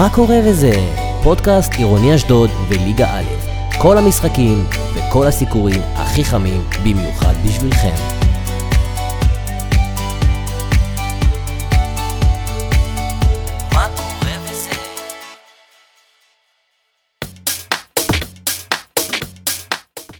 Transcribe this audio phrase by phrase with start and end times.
[0.00, 0.72] מה קורה וזה?
[1.22, 3.24] פודקאסט עירוני אשדוד וליגה א'.
[3.82, 4.58] כל המשחקים
[4.94, 7.94] וכל הסיקורים הכי חמים במיוחד בשבילכם.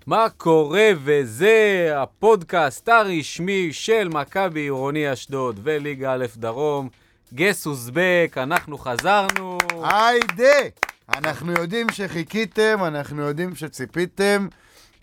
[0.06, 1.90] מה קורה וזה?
[1.96, 6.88] הפודקאסט הרשמי של מכבי עירוני אשדוד וליגה א' דרום.
[7.34, 9.58] גס אוזבק, אנחנו חזרנו.
[9.82, 10.68] היידה!
[11.14, 14.48] אנחנו יודעים שחיכיתם, אנחנו יודעים שציפיתם,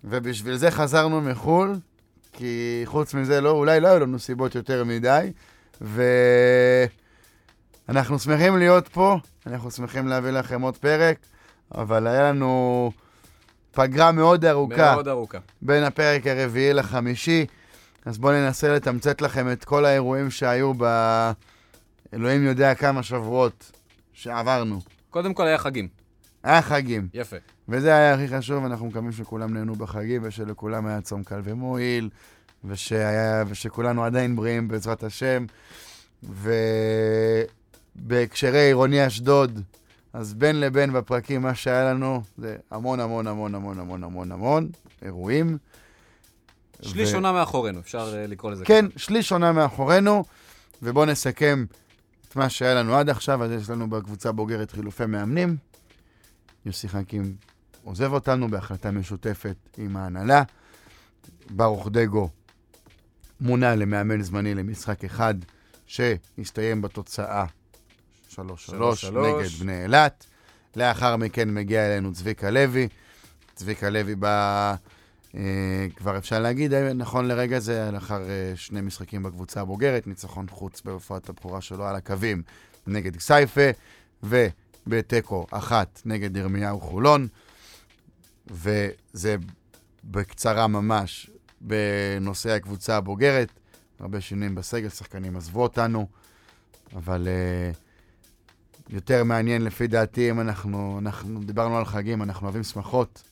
[0.03, 1.75] ובשביל זה חזרנו מחו"ל,
[2.33, 5.31] כי חוץ מזה, לא, אולי לא היו לנו סיבות יותר מדי,
[7.89, 9.17] ואנחנו שמחים להיות פה,
[9.47, 11.17] אנחנו שמחים להביא לכם עוד פרק,
[11.75, 12.91] אבל היה לנו
[13.71, 14.93] פגרה מאוד ארוכה.
[14.93, 15.37] מאוד ארוכה.
[15.61, 17.45] בין הפרק הרביעי לחמישי,
[18.05, 20.85] אז בואו ננסה לתמצת לכם את כל האירועים שהיו ב...
[22.13, 23.71] אלוהים יודע כמה שבועות
[24.13, 24.79] שעברנו.
[25.09, 25.87] קודם כל היה חגים.
[26.43, 27.35] היה חגים, יפה.
[27.69, 32.09] וזה היה הכי חשוב, אנחנו מקווים שכולם נהנו בחגים ושלכולם היה צום קל ומועיל,
[32.65, 35.45] ושהיה, ושכולנו עדיין בריאים בעזרת השם.
[37.95, 39.61] ובהקשרי עירוני אשדוד,
[40.13, 44.69] אז בין לבין בפרקים, מה שהיה לנו זה המון המון המון המון המון המון המון
[45.05, 45.57] אירועים.
[46.81, 50.23] שליש ו- עונה מאחורינו, אפשר אה, לקרוא לזה כן, שליש עונה מאחורינו,
[50.81, 51.65] ובואו נסכם
[52.29, 53.43] את מה שהיה לנו עד עכשיו.
[53.43, 55.57] אז יש לנו בקבוצה בוגרת חילופי מאמנים.
[56.65, 57.35] יוסי חכים
[57.83, 60.43] עוזב אותנו בהחלטה משותפת עם ההנהלה.
[61.49, 62.29] ברוך דגו
[63.41, 65.35] מונה למאמן זמני למשחק אחד,
[65.87, 67.45] שהסתיים בתוצאה
[68.29, 69.05] 3-3 שלוש.
[69.05, 70.25] נגד בני אילת.
[70.75, 72.87] לאחר מכן מגיע אלינו צביקה לוי.
[73.55, 74.75] צביקה לוי בא...
[75.35, 80.45] אה, כבר אפשר להגיד, אה, נכון לרגע זה, לאחר אה, שני משחקים בקבוצה הבוגרת, ניצחון
[80.49, 82.41] חוץ בהופעת הבכורה שלו על הקווים
[82.87, 83.69] נגד כסייפה,
[84.23, 87.27] ובתיקו אחת נגד ירמיהו חולון,
[88.47, 89.35] וזה
[90.03, 91.29] בקצרה ממש
[91.61, 93.49] בנושא הקבוצה הבוגרת.
[93.99, 96.07] הרבה שינויים בסגל, שחקנים עזבו אותנו,
[96.95, 97.71] אבל אה,
[98.89, 103.23] יותר מעניין לפי דעתי אם אנחנו, אנחנו דיברנו על חגים, אנחנו אוהבים שמחות.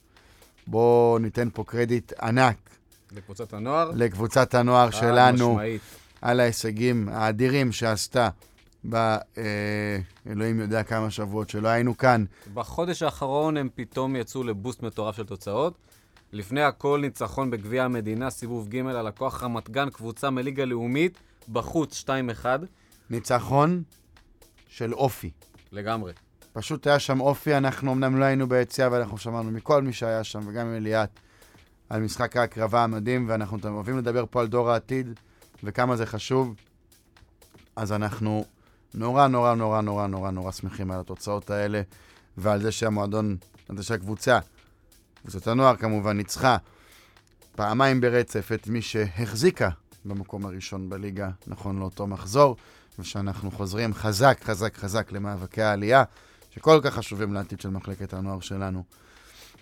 [0.67, 2.69] בואו ניתן פה קרדיט ענק
[3.11, 3.91] לקבוצת הנוער.
[3.95, 5.81] לקבוצת הנוער חד שלנו משמעית.
[6.21, 8.29] על ההישגים האדירים שעשתה
[8.83, 12.25] באלוהים יודע כמה שבועות שלא היינו כאן.
[12.53, 15.77] בחודש האחרון הם פתאום יצאו לבוסט מטורף של תוצאות.
[16.33, 21.17] לפני הכל ניצחון בגביע המדינה, סיבוב ג' על הכוח רמת גן, קבוצה מליגה לאומית,
[21.51, 22.03] בחוץ
[22.43, 22.45] 2-1,
[23.09, 23.83] ניצחון
[24.69, 25.31] של אופי.
[25.71, 26.13] לגמרי.
[26.55, 30.23] פשוט היה שם אופי, אנחנו אמנם לא היינו ביציאה, אבל אנחנו שמענו מכל מי שהיה
[30.23, 31.09] שם, וגם מליאת,
[31.89, 35.19] על משחק ההקרבה המדהים, ואנחנו אוהבים לדבר פה על דור העתיד,
[35.63, 36.55] וכמה זה חשוב.
[37.75, 38.45] אז אנחנו
[38.93, 41.81] נורא, נורא, נורא, נורא, נורא, נורא שמחים על התוצאות האלה,
[42.37, 43.37] ועל זה שהמועדון,
[43.69, 44.39] על זה שהקבוצה,
[45.21, 46.57] קבוצת הנוער כמובן, ניצחה
[47.55, 49.69] פעמיים ברצף את מי שהחזיקה
[50.05, 52.55] במקום הראשון בליגה, נכון לאותו מחזור,
[52.99, 56.03] ושאנחנו חוזרים חזק, חזק, חזק למאבקי העלייה.
[56.55, 58.83] שכל כך חשובים לעתיד של מחלקת הנוער שלנו.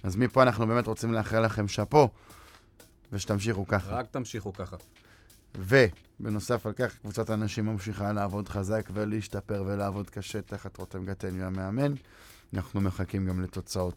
[0.04, 2.10] אז מפה אנחנו באמת רוצים לאחל לכם שאפו,
[3.12, 3.92] ושתמשיכו ככה.
[3.96, 4.76] רק תמשיכו ככה.
[5.56, 11.94] ובנוסף על כך, קבוצת הנשים ממשיכה לעבוד חזק ולהשתפר ולעבוד קשה תחת רותם גתני המאמן.
[12.54, 13.96] אנחנו מחכים גם לתוצאות,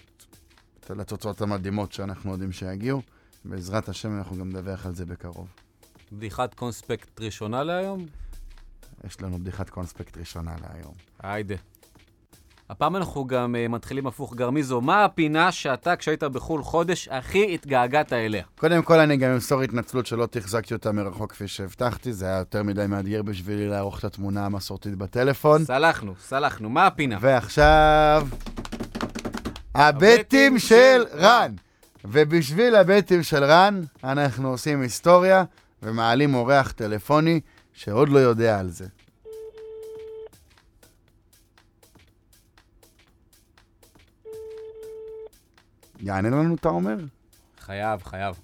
[0.91, 3.03] לתוצאות המדהימות שאנחנו יודעים שיגיעו.
[3.45, 5.49] בעזרת השם אנחנו גם נדווח על זה בקרוב.
[6.12, 8.06] בדיחת קונספקט ראשונה להיום?
[9.06, 10.95] יש לנו בדיחת קונספקט ראשונה להיום.
[11.19, 11.55] היידה.
[12.71, 14.81] הפעם אנחנו גם uh, מתחילים הפוך גרמיזו.
[14.81, 18.44] מה הפינה שאתה, כשהיית בחו"ל חודש, הכי התגעגעת אליה?
[18.59, 22.62] קודם כל, אני גם אמסור התנצלות שלא תחזקתי אותה מרחוק כפי שהבטחתי, זה היה יותר
[22.62, 25.65] מדי מאתגר בשבילי לערוך את התמונה המסורתית בטלפון.
[25.65, 26.71] סלחנו, סלחנו.
[26.71, 27.19] מה הפינה?
[27.21, 28.26] ועכשיו,
[29.75, 31.53] הבטים של רן.
[32.05, 35.44] ובשביל הבטים של רן, אנחנו עושים היסטוריה
[35.82, 37.41] ומעלים אורח טלפוני
[37.73, 38.87] שעוד לא יודע על זה.
[46.00, 46.96] יענה לנו, אתה אומר?
[47.60, 48.34] חייב, חייב.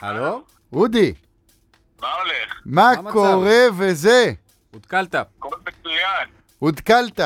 [0.00, 0.42] הלו?
[0.72, 1.14] אודי,
[2.00, 2.60] מה הולך?
[2.66, 2.92] מה?
[3.12, 4.32] קורה וזה?
[4.70, 5.14] הותקלת.
[5.14, 6.28] הכל מצוין.
[6.58, 7.20] הותקלת.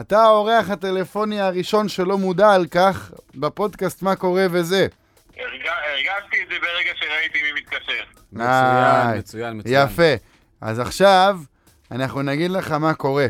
[0.00, 4.86] אתה האורח הטלפוני הראשון שלא מודע על כך בפודקאסט מה קורה וזה.
[5.36, 8.04] הרג- הרגשתי את זה ברגע שראיתי מי מתקשר.
[8.32, 9.86] מצוין, מצוין, מצוין.
[9.86, 10.24] יפה.
[10.60, 11.38] אז עכשיו
[11.90, 13.26] אנחנו נגיד לך מה קורה.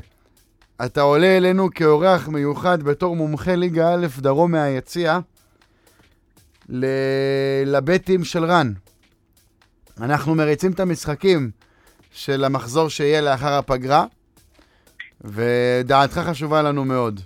[0.85, 5.19] אתה עולה אלינו כאורח מיוחד בתור מומחה ליגה א' דרום מהיציע
[7.67, 8.73] לבטים של רן.
[10.01, 11.51] אנחנו מריצים את המשחקים
[12.13, 14.07] של המחזור שיהיה לאחר הפגרה,
[15.21, 17.21] ודעתך חשובה לנו מאוד.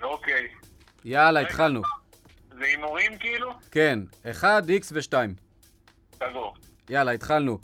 [0.00, 0.08] נו,
[1.04, 1.82] יאללה, התחלנו.
[2.58, 3.50] זה הימורים כאילו?
[3.70, 3.98] כן,
[4.30, 5.14] 1, X ו-2.
[6.14, 6.54] סגור.
[6.90, 7.58] יאללה, התחלנו.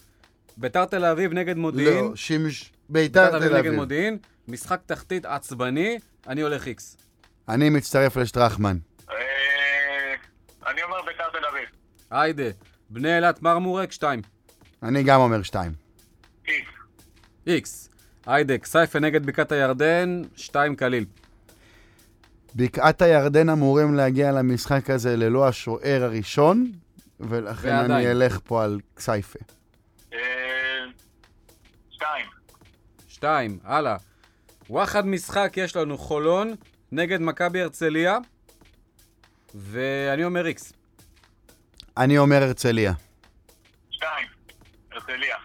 [0.56, 2.04] ביתר תל אביב נגד מודיעין.
[2.04, 2.72] לא, שימש...
[2.88, 3.72] ביתר תל נגד אביב.
[3.72, 4.18] מודיעין.
[4.48, 6.96] משחק תחתית עצבני, אני הולך X.
[7.48, 8.78] אני מצטרף לשטרחמן.
[10.72, 11.68] אני אומר ביתר תל אביב.
[12.10, 12.50] היידה.
[12.90, 14.22] בני אילת מרמורק, 2.
[14.82, 15.72] אני גם אומר שתיים.
[17.46, 17.88] איקס.
[17.88, 17.92] X.
[18.26, 18.58] היידה.
[18.58, 21.04] כסייפה נגד בקעת הירדן, 2 קליל.
[22.54, 26.72] בקעת הירדן אמורים להגיע למשחק הזה ללא השוער הראשון,
[27.20, 27.90] ולכן ועדיין.
[27.90, 29.38] אני אלך פה על כסייפה.
[30.12, 30.18] אה,
[31.90, 32.26] שתיים.
[33.08, 33.58] 2.
[33.64, 33.96] הלאה.
[34.70, 36.54] וואחד משחק יש לנו חולון
[36.92, 38.18] נגד מכבי הרצליה,
[39.54, 40.72] ואני אומר X.
[41.96, 42.92] אני אומר הרצליה.
[43.90, 44.26] שתיים.
[44.92, 45.36] הרצליה.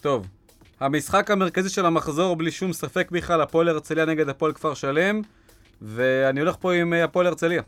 [0.00, 0.26] טוב,
[0.80, 5.20] המשחק המרכזי של המחזור, בלי שום ספק בכלל, הפועל הרצליה נגד הפועל כפר שלם,
[5.82, 7.62] ואני הולך פה עם אה, הפועל הרצליה.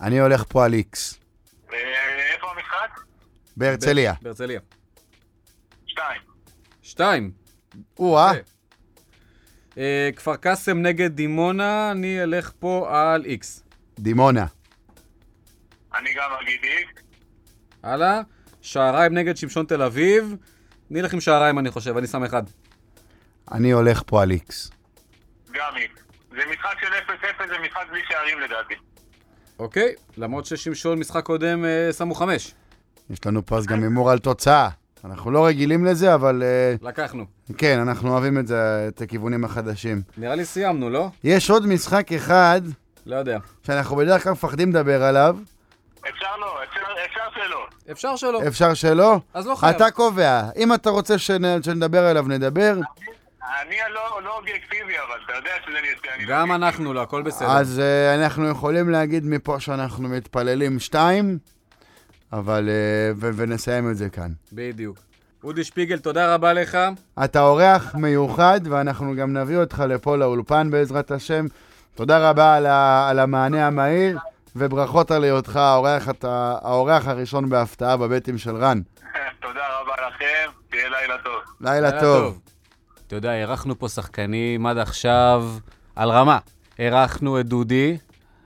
[0.00, 1.18] אני הולך פה על איקס.
[1.72, 3.00] איפה המשחק?
[3.56, 4.14] בהרצליה.
[4.22, 4.60] בהרצליה.
[5.86, 6.20] שתיים.
[6.82, 7.30] שתיים.
[7.98, 8.32] או-אה.
[9.78, 13.62] אה, כפר קאסם נגד דימונה, אני אלך פה על איקס.
[13.98, 14.46] דימונה.
[15.94, 17.02] אני גם אגיד איקס.
[17.82, 18.20] הלאה,
[18.60, 20.36] שעריים נגד שמשון תל אביב,
[20.90, 22.42] אני אלך עם שעריים אני חושב, אני שם אחד.
[23.52, 24.70] אני הולך פה על איקס.
[25.52, 26.00] גם איקס.
[26.30, 28.74] זה משחק של 0-0, זה משחק בלי שערים לדעתי.
[29.58, 32.54] אוקיי, למרות ששמשון משחק קודם אה, שמו חמש.
[33.10, 34.68] יש לנו פה אז גם הימור על תוצאה.
[35.04, 37.24] אנחנו לא רגילים לזה, אבל אה, לקחנו.
[37.58, 40.02] כן, אנחנו אוהבים את זה, את הכיוונים החדשים.
[40.16, 41.10] נראה לי סיימנו, לא?
[41.24, 42.60] יש עוד משחק אחד
[43.06, 43.38] לא יודע.
[43.62, 45.36] שאנחנו בדרך כלל מפחדים לדבר עליו.
[46.08, 47.66] אפשר לא, אפשר, אפשר שלא.
[47.92, 48.40] אפשר שלא.
[48.48, 49.20] אפשר שלא?
[49.34, 49.74] אז לא חייב.
[49.76, 50.42] אתה קובע.
[50.56, 52.74] אם אתה רוצה שנ- שנדבר עליו, נדבר.
[53.62, 56.14] אני הלא לא אובייקטיבי, אבל אתה יודע שזה נראה...
[56.16, 56.52] אני לא גם.
[56.52, 57.48] אנחנו לא, הכל בסדר.
[57.50, 61.38] אז uh, אנחנו יכולים להגיד מפה שאנחנו מתפללים שתיים,
[62.32, 62.68] אבל...
[63.16, 64.30] ו- ונסיים את זה כאן.
[64.52, 64.96] בדיוק.
[65.44, 66.78] אודי שפיגל, תודה רבה לך.
[67.24, 71.46] אתה אורח מיוחד, ואנחנו גם נביא אותך לפה לאולפן בעזרת השם.
[71.94, 74.18] תודה רבה על, ה- על המענה המהיר,
[74.56, 78.80] וברכות על היותך האורח, אתה, האורח הראשון בהפתעה בבטים של רן.
[79.42, 81.34] תודה רבה לכם, תהיה לילה טוב.
[81.60, 82.40] לילה טוב.
[83.06, 85.44] אתה יודע, אירחנו פה שחקנים עד עכשיו
[85.96, 86.38] על רמה.
[86.78, 87.96] אירחנו את דודי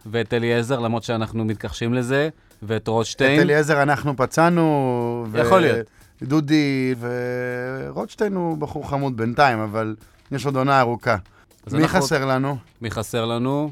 [0.07, 2.29] ואת אליעזר, למרות שאנחנו מתכחשים לזה,
[2.63, 3.41] ואת את רוטשטיין.
[3.41, 5.87] אליעזר אנחנו פצענו, ו- יכול להיות.
[6.23, 9.97] דודי ורוטשטיין הוא בחור חמוד בינתיים, אבל
[10.33, 11.17] יש עוד עונה ארוכה.
[11.73, 12.57] מי אנחנו- חסר לנו?
[12.83, 13.71] מי חסר לנו?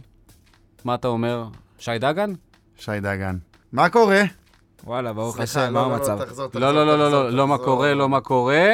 [0.85, 1.44] מה אתה אומר?
[1.82, 2.32] שי דגן?
[2.79, 3.37] שי דגן.
[3.73, 4.23] מה קורה?
[4.84, 6.19] וואלה, ברוך השם, לא, מה לא, המצב?
[6.20, 7.58] לא, תחזור, לא, תחזור, לא, לא, לא, תחזור, לא, לא מה.
[7.58, 8.69] קורה, לא מה קורה.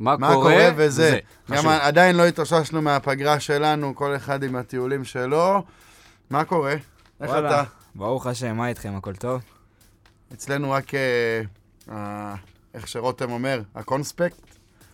[0.00, 1.18] מה מה קורה וזה.
[1.50, 1.70] גם חשוב.
[1.70, 5.62] עדיין לא התאוששנו מהפגרה שלנו, כל אחד עם הטיולים שלו.
[6.30, 6.74] מה קורה?
[7.20, 7.30] איך.
[7.30, 7.62] אתה?
[7.94, 8.94] ברוך השם, מה איתכם?
[8.96, 9.40] הכל טוב?
[10.32, 10.92] אצלנו רק,
[11.88, 12.34] אה,
[12.74, 14.40] איך שרותם אומר, הקונספקט,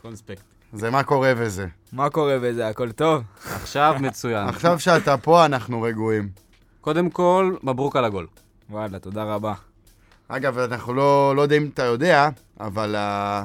[0.02, 0.42] קונספקט.
[0.72, 1.66] זה מה קורה וזה.
[1.92, 2.68] מה קורה בזה?
[2.68, 3.22] הכל טוב?
[3.54, 4.48] עכשיו מצוין.
[4.48, 6.28] עכשיו שאתה פה, אנחנו רגועים.
[6.80, 8.26] קודם כל, מברוק על הגול.
[8.70, 9.54] וואלה, תודה רבה.
[10.28, 12.28] אגב, אנחנו לא, לא יודעים אם אתה יודע,
[12.60, 13.44] אבל ה-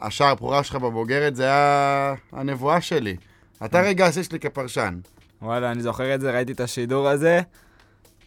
[0.00, 3.16] השער הבכורה שלך בבוגרת זה היה הנבואה שלי.
[3.64, 4.98] אתה רגע השיא שלי כפרשן.
[5.42, 7.40] וואלה, אני זוכר את זה, ראיתי את השידור הזה,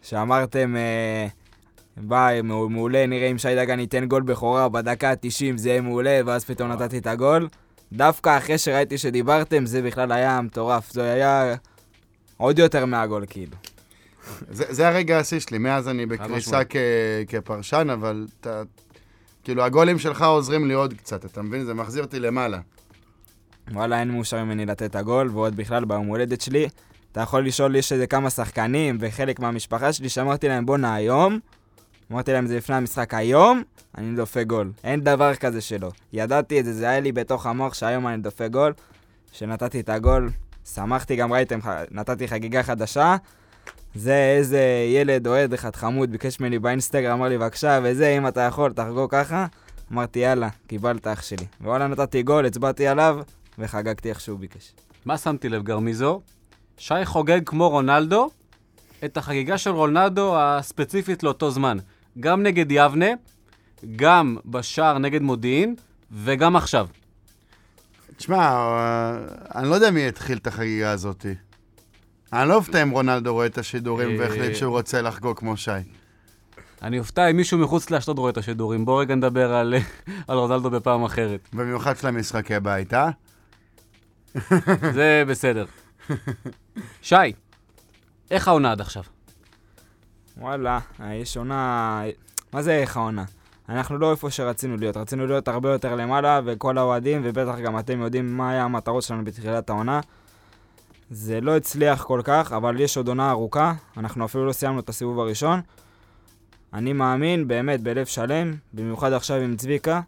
[0.03, 1.27] שאמרתם, אה,
[1.97, 5.25] ביי, מעו- מעולה, נראה אם שי דגן ייתן גול בכורה בדקה ה-90,
[5.57, 7.47] זה יהיה מעולה, ואז פתאום נתתי את הגול.
[7.93, 10.91] דווקא אחרי שראיתי שדיברתם, זה בכלל היה מטורף.
[10.91, 11.55] זה היה
[12.37, 13.51] עוד יותר מהגול, כאילו.
[14.51, 16.61] זה, זה הרגע השיא שלי, מאז אני בקריסה.
[16.69, 16.75] כ,
[17.27, 18.61] כפרשן, אבל אתה...
[19.43, 21.65] כאילו, הגולים שלך עוזרים לי עוד קצת, אתה מבין?
[21.65, 22.59] זה מחזיר אותי למעלה.
[23.71, 26.67] וואלה, אין מאושר ממני לתת את הגול, ועוד בכלל ביום הולדת שלי.
[27.11, 31.39] אתה יכול לשאול, יש איזה כמה שחקנים וחלק מהמשפחה שלי, שאמרתי להם, בואנה היום,
[32.11, 33.63] אמרתי להם זה לפני המשחק, היום
[33.97, 34.71] אני דופק גול.
[34.83, 35.91] אין דבר כזה שלא.
[36.13, 38.73] ידעתי את זה, זה היה לי בתוך המוח שהיום אני דופק גול.
[39.31, 40.29] כשנתתי את הגול,
[40.73, 41.59] שמחתי, גם ראיתם,
[41.91, 43.15] נתתי חגיגה חדשה.
[43.95, 48.41] זה איזה ילד אוהד אחד חמוד, ביקש ממני באינסטגרם, אמר לי, בבקשה, וזה, אם אתה
[48.41, 49.45] יכול, תחגוג ככה.
[49.91, 51.45] אמרתי, יאללה, קיבלת אח שלי.
[51.61, 53.19] ווואלה, נתתי גול, הצבעתי עליו,
[53.59, 54.73] וחגגתי איך שהוא ביקש.
[55.05, 56.21] מה שמתי לב, גרמיזו?
[56.77, 58.29] שי חוגג כמו רונלדו
[59.05, 61.77] את החגיגה של רונלדו הספציפית לאותו זמן.
[62.19, 63.09] גם נגד יבנה,
[63.95, 65.75] גם בשער נגד מודיעין,
[66.11, 66.87] וגם עכשיו.
[68.17, 69.17] תשמע, אה,
[69.55, 71.25] אני לא יודע מי התחיל את החגיגה הזאת.
[72.33, 75.71] אני לא אופתע אם רונלדו רואה את השידורים והחליט שהוא רוצה לחגוג כמו שי.
[76.81, 78.85] אני אופתע אם מישהו מחוץ לאשדוד רואה את השידורים.
[78.85, 79.73] בוא רגע נדבר על,
[80.27, 81.49] על רונלדו בפעם אחרת.
[81.53, 83.09] במיוחד של המשחקי בית, אה?
[84.95, 85.65] זה בסדר.
[87.01, 87.15] שי,
[88.31, 89.03] איך העונה עד עכשיו?
[90.37, 90.79] וואלה,
[91.11, 92.03] יש עונה...
[92.53, 93.23] מה זה איך העונה?
[93.69, 98.01] אנחנו לא איפה שרצינו להיות, רצינו להיות הרבה יותר למעלה, וכל האוהדים, ובטח גם אתם
[98.01, 99.99] יודעים מה היה המטרות שלנו בתחילת העונה.
[101.13, 104.89] זה לא הצליח כל כך, אבל יש עוד עונה ארוכה, אנחנו אפילו לא סיימנו את
[104.89, 105.61] הסיבוב הראשון.
[106.73, 110.01] אני מאמין, באמת, בלב שלם, במיוחד עכשיו עם צביקה.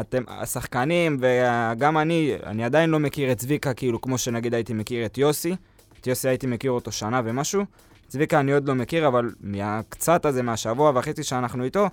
[0.00, 5.06] אתם, השחקנים, וגם אני, אני עדיין לא מכיר את צביקה, כאילו, כמו שנגיד הייתי מכיר
[5.06, 5.56] את יוסי.
[6.00, 7.64] את יוסי הייתי מכיר אותו שנה ומשהו.
[8.08, 11.86] צביקה אני עוד לא מכיר, אבל מהקצת הזה, מהשבוע וחצי שאנחנו איתו,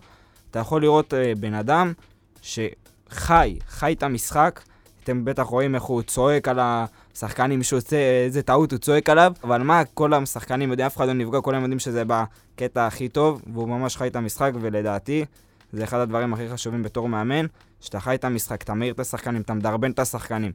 [0.52, 1.94] אתה יכול לראות uh, בן אדם
[2.42, 4.62] שחי, חי את המשחק.
[5.10, 9.34] אתם בטח רואים איך הוא צועק על השחקנים, שהוא עושה איזה טעות, הוא צועק עליו,
[9.44, 13.42] אבל מה, כל השחקנים יודעים, אף אחד לא נפגע, כולם יודעים שזה בקטע הכי טוב,
[13.54, 15.26] והוא ממש חי את המשחק, ולדעתי,
[15.74, 17.46] זה אחד הדברים הכי חשובים בתור מאמן,
[17.80, 20.52] שאתה חי את המשחק, אתה מאיר את השחקנים, אתה מדרבן את השחקנים.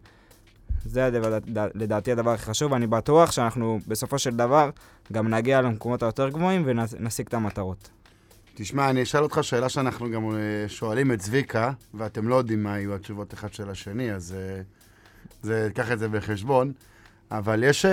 [0.84, 1.38] זה הדבר,
[1.74, 4.70] לדעתי הדבר הכי חשוב, ואני בטוח שאנחנו בסופו של דבר
[5.12, 7.88] גם נגיע למקומות היותר גבוהים ונשיג את המטרות.
[8.54, 12.78] תשמע, אני אשאל אותך שאלה שאנחנו גם אה, שואלים את צביקה, ואתם לא יודעים מה
[12.78, 14.62] יהיו התשובות אחד של השני, אז אה,
[15.42, 16.72] זה, קח את זה בחשבון.
[17.30, 17.88] אבל יש uh,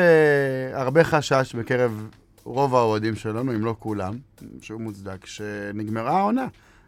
[0.74, 2.10] הרבה חשש בקרב
[2.44, 4.14] רוב האוהדים שלנו, אם לא כולם,
[4.62, 6.48] שהוא מוצדק, שנגמרה העונה.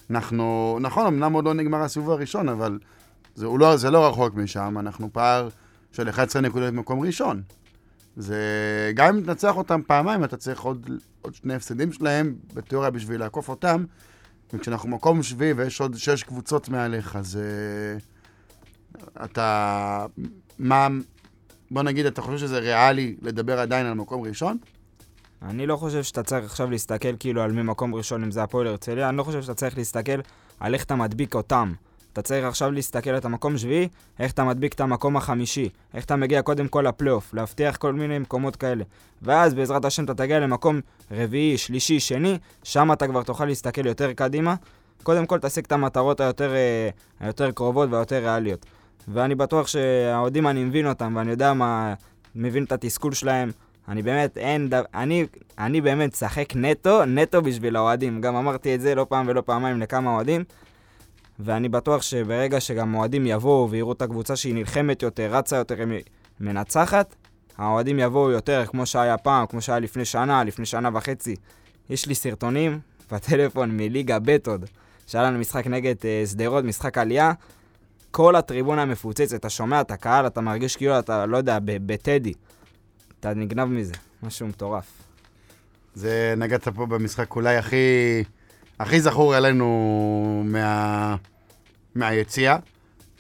[0.10, 2.80] אנחנו, נכון, אמנם עוד לא נגמר הסיבוב הראשון, אבל
[3.36, 5.50] זה לא, זה לא רחוק משם, אנחנו פער
[5.92, 7.42] של 11 נקודות במקום ראשון.
[8.16, 8.38] זה,
[8.96, 10.90] גם אם תנצח אותם פעמיים, אתה צריך עוד,
[11.22, 13.86] עוד שני הפסדים שלהם, בתיאוריה בשביל לעקוף אותם.
[14.54, 20.06] וכשאנחנו מקום שביעי ויש עוד שש קבוצות מעליך, אז uh, אתה...
[20.60, 20.88] מה...
[21.72, 24.58] בוא נגיד, אתה חושב שזה ריאלי לדבר עדיין על מקום ראשון?
[25.42, 28.68] אני לא חושב שאתה צריך עכשיו להסתכל כאילו על מי מקום ראשון, אם זה הפועל
[28.68, 30.20] הרצליה, אני לא חושב שאתה צריך להסתכל
[30.60, 31.74] על איך אתה מדביק אותם.
[32.14, 33.88] אתה צריך עכשיו להסתכל על המקום שביעי,
[34.20, 38.20] איך אתה מדביק את המקום החמישי, איך אתה מגיע קודם כל לפלייאוף, להבטיח כל מיני
[38.20, 38.84] מקומות כאלה.
[39.22, 44.14] ואז בעזרת השם אתה תגיע למקום רביעי, שלישי, שני, שם אתה כבר תוכל להסתכל יותר
[44.14, 44.56] קדימה.
[45.04, 46.90] קודם כל תשיג את המטרות היותר, אה,
[47.20, 48.66] היותר קרובות והיותר ריאליות.
[49.08, 51.94] ואני בטוח שהאוהדים, אני מבין אותם, ואני יודע מה,
[52.36, 53.52] מבין את התסכול שלהם.
[53.88, 54.74] אני באמת, אין, ד...
[54.94, 55.26] אני,
[55.58, 58.22] אני באמת שחק נטו, נטו בשביל האוהדים.
[58.22, 60.44] גם אמרתי את זה לא פעם ולא פעמיים לכמה אוהדים.
[61.40, 65.76] ואני בטוח שברגע שגם אוהדים יבואו ויראו את הקבוצה שהיא נלחמת יותר, רצה יותר,
[66.40, 67.16] מנצחת,
[67.58, 71.36] האוהדים יבואו יותר, כמו שהיה פעם, כמו שהיה לפני שנה, לפני שנה וחצי.
[71.90, 72.80] יש לי סרטונים
[73.12, 74.66] בטלפון מליגה ב' עוד,
[75.08, 77.34] שהיה לנו משחק נגד uh, שדרות, משחק עלייה.
[78.12, 82.34] כל הטריבונה מפוצצת, אתה שומע את הקהל, אתה מרגיש כאילו אתה, לא יודע, בטדי.
[83.20, 84.86] אתה נגנב מזה, משהו מטורף.
[85.96, 88.24] זה, נגעת פה במשחק אולי הכי,
[88.80, 91.16] הכי זכור אלינו מה,
[91.96, 92.58] מהיציאה.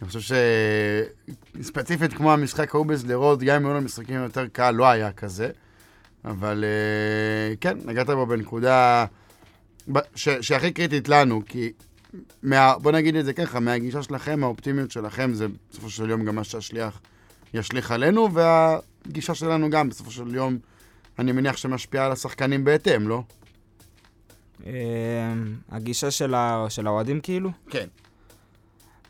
[0.01, 0.36] אני חושב
[1.60, 5.50] שספציפית כמו המשחק ההוא בשדרות, גם אם היו לנו משחקים יותר קל, לא היה כזה.
[6.25, 9.05] אבל אה, כן, נגעת בו בנקודה
[10.15, 11.72] ש, שהכי קריטית לנו, כי
[12.43, 16.36] מה, בוא נגיד את זה ככה, מהגישה שלכם, האופטימיות שלכם, זה בסופו של יום גם
[16.36, 17.01] מה שהשליח
[17.53, 20.57] ישליך עלינו, והגישה שלנו גם, בסופו של יום,
[21.19, 23.24] אני מניח שמשפיעה על השחקנים בהתאם, לא?
[24.65, 24.72] אמ,
[25.72, 26.12] הגישה
[26.70, 27.50] של האוהדים כאילו?
[27.70, 27.88] כן.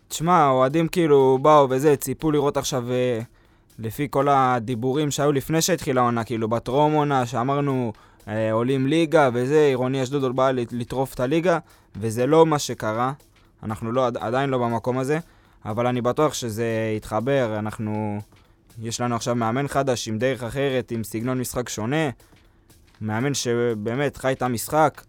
[0.07, 3.19] תשמע, האוהדים כאילו באו וזה, ציפו לראות עכשיו, אה,
[3.79, 7.93] לפי כל הדיבורים שהיו לפני שהתחילה העונה, כאילו בטרום עונה, שאמרנו
[8.27, 11.59] אה, עולים ליגה וזה, עירוני אשדוד בא לטרוף את הליגה,
[11.95, 13.13] וזה לא מה שקרה.
[13.63, 15.19] אנחנו לא, עדיין לא במקום הזה,
[15.65, 18.21] אבל אני בטוח שזה יתחבר, אנחנו...
[18.81, 22.09] יש לנו עכשיו מאמן חדש עם דרך אחרת, עם סגנון משחק שונה,
[23.01, 25.01] מאמן שבאמת חי את המשחק,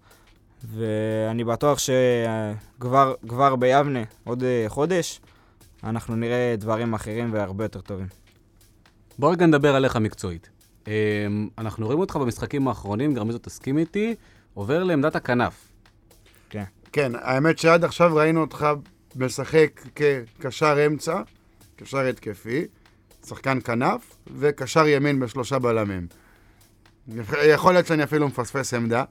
[0.64, 5.20] ואני בטוח שכבר ביבנה, עוד אה, חודש,
[5.84, 8.06] אנחנו נראה דברים אחרים והרבה יותר טובים.
[9.18, 10.50] בוא רגע נדבר עליך מקצועית.
[10.86, 14.14] אמ, אנחנו רואים אותך במשחקים האחרונים, גם זאת תסכים איתי,
[14.54, 15.68] עובר לעמדת הכנף.
[16.50, 16.64] כן.
[16.92, 18.66] כן, האמת שעד עכשיו ראינו אותך
[19.16, 21.22] משחק כקשר אמצע,
[21.76, 22.64] קשר התקפי,
[23.26, 26.06] שחקן כנף, וקשר ימין בשלושה בלמים.
[27.44, 29.04] יכול להיות שאני אפילו מפספס עמדה,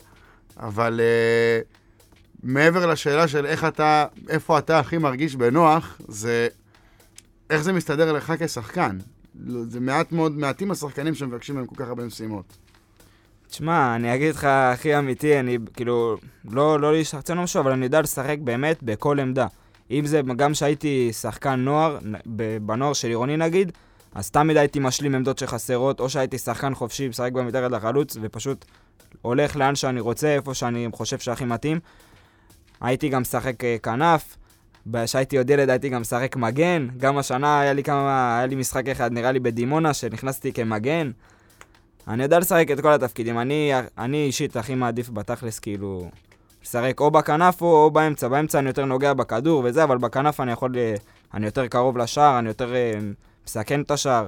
[0.59, 6.47] אבל uh, מעבר לשאלה של איך אתה, איפה אתה הכי מרגיש בנוח, זה
[7.49, 8.97] איך זה מסתדר לך כשחקן.
[9.67, 12.57] זה מעט מאוד, מעטים השחקנים שמבקשים מהם כל כך הרבה משימות.
[13.49, 16.17] תשמע, אני אגיד לך הכי אמיתי, אני כאילו,
[16.51, 19.47] לא, לא להשתחצן משהו, אבל אני יודע לשחק באמת בכל עמדה.
[19.91, 21.99] אם זה גם שהייתי שחקן נוער,
[22.61, 23.71] בנוער של עירוני נגיד,
[24.15, 28.65] אז תמיד הייתי משלים עמדות שחסרות, או שהייתי שחקן חופשי, משחק במתחת לחלוץ, ופשוט
[29.21, 31.79] הולך לאן שאני רוצה, איפה שאני חושב שהכי מתאים.
[32.81, 34.37] הייתי גם משחק אה, כנף,
[34.93, 38.87] כשהייתי עוד ילד הייתי גם משחק מגן, גם השנה היה לי כמה, היה לי משחק
[38.87, 41.11] אחד, נראה לי בדימונה, שנכנסתי כמגן.
[42.07, 43.39] אני יודע לשחק את כל התפקידים.
[43.39, 46.09] אני, אני אישית הכי מעדיף בתכלס, כאילו,
[46.63, 48.27] לשחק או בכנף או, או באמצע.
[48.27, 50.77] באמצע אני יותר נוגע בכדור וזה, אבל בכנף אני יכול...
[50.77, 50.95] אה,
[51.33, 52.99] אני יותר קרוב לשער, אני יותר אה,
[53.45, 54.27] מסכן את השער.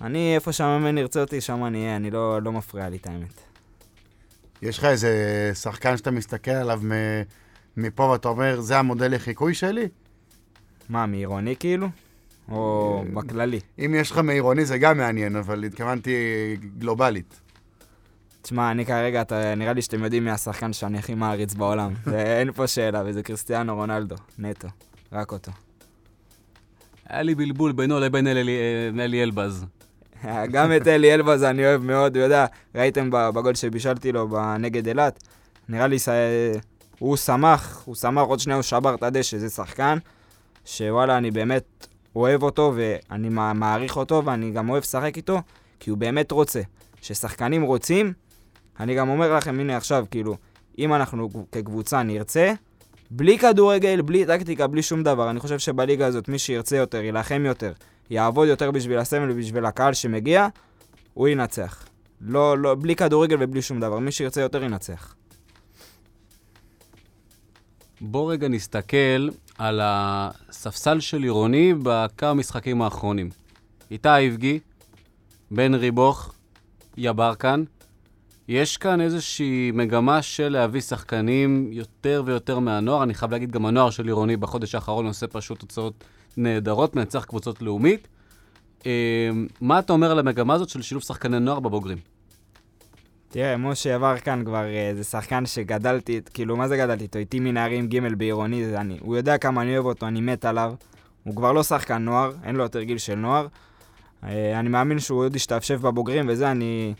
[0.00, 3.43] אני, איפה שהמאמן ירצה אותי, שם אני אהיה, אני לא, לא מפריע לי את האמת.
[4.64, 5.10] יש לך איזה
[5.54, 7.22] שחקן שאתה מסתכל עליו מ-
[7.76, 9.88] מפה ואתה אומר, זה המודל לחיקוי שלי?
[10.88, 11.88] מה, מעירוני כאילו?
[12.48, 13.60] או אה, בכללי?
[13.78, 16.12] אם יש לך מעירוני זה גם מעניין, אבל התכוונתי
[16.78, 17.40] גלובלית.
[18.42, 21.92] תשמע, אני כרגע, אתה, נראה לי שאתם יודעים מי השחקן שאני הכי מעריץ בעולם.
[22.10, 24.68] זה, אין פה שאלה, וזה קריסטיאנו רונלדו, נטו.
[25.12, 25.52] רק אותו.
[27.08, 28.58] היה לי בלבול בינו לבין אלי
[29.00, 29.64] אלי אלבז.
[30.52, 34.28] גם את אלי אלבז אני אוהב מאוד, הוא יודע, ראיתם בגול שבישלתי לו
[34.58, 35.22] נגד אילת?
[35.68, 35.96] נראה לי.
[36.98, 39.98] הוא שמח, הוא שמח, עוד שנייה הוא שבר את הדשא, זה שחקן
[40.64, 45.40] שוואלה, אני באמת אוהב אותו ואני מעריך אותו ואני גם אוהב לשחק איתו,
[45.80, 46.60] כי הוא באמת רוצה.
[47.00, 48.12] כששחקנים רוצים,
[48.80, 50.36] אני גם אומר לכם, הנה עכשיו, כאילו,
[50.78, 52.52] אם אנחנו כקבוצה נרצה,
[53.10, 57.42] בלי כדורגל, בלי טקטיקה, בלי שום דבר, אני חושב שבליגה הזאת מי שירצה יותר, יילחם
[57.46, 57.72] יותר,
[58.10, 60.48] יעבוד יותר בשביל הסמל ובשביל הקהל שמגיע,
[61.14, 61.86] הוא ינצח.
[62.20, 65.14] לא, לא, בלי כדורגל ובלי שום דבר, מי שירצה יותר ינצח.
[68.00, 73.30] בוא רגע נסתכל על הספסל של עירוני בכמה משחקים האחרונים.
[73.90, 74.60] איתי איבגי,
[75.50, 76.34] בן ריבוך,
[76.96, 77.64] יברקן.
[78.48, 83.02] יש כאן איזושהי מגמה של להביא שחקנים יותר ויותר מהנוער.
[83.02, 86.04] אני חייב להגיד, גם הנוער של עירוני בחודש האחרון עושה פשוט תוצאות
[86.36, 88.08] נהדרות, מנצח קבוצות לאומית.
[88.86, 91.98] אה, מה אתה אומר על המגמה הזאת של שילוב שחקני נוער בבוגרים?
[93.28, 97.18] תראה, משה יברקן כבר, אה, זה שחקן שגדלתי, כאילו, מה זה גדלתי איתו?
[97.18, 98.98] איתי מנערים ג' בעירוני, זה אני.
[99.00, 100.74] הוא יודע כמה אני אוהב אותו, אני מת עליו.
[101.24, 103.46] הוא כבר לא שחקן נוער, אין לו יותר גיל של נוער.
[104.24, 106.94] אה, אני מאמין שהוא עוד ישתפשף בבוגרים, וזה, אני,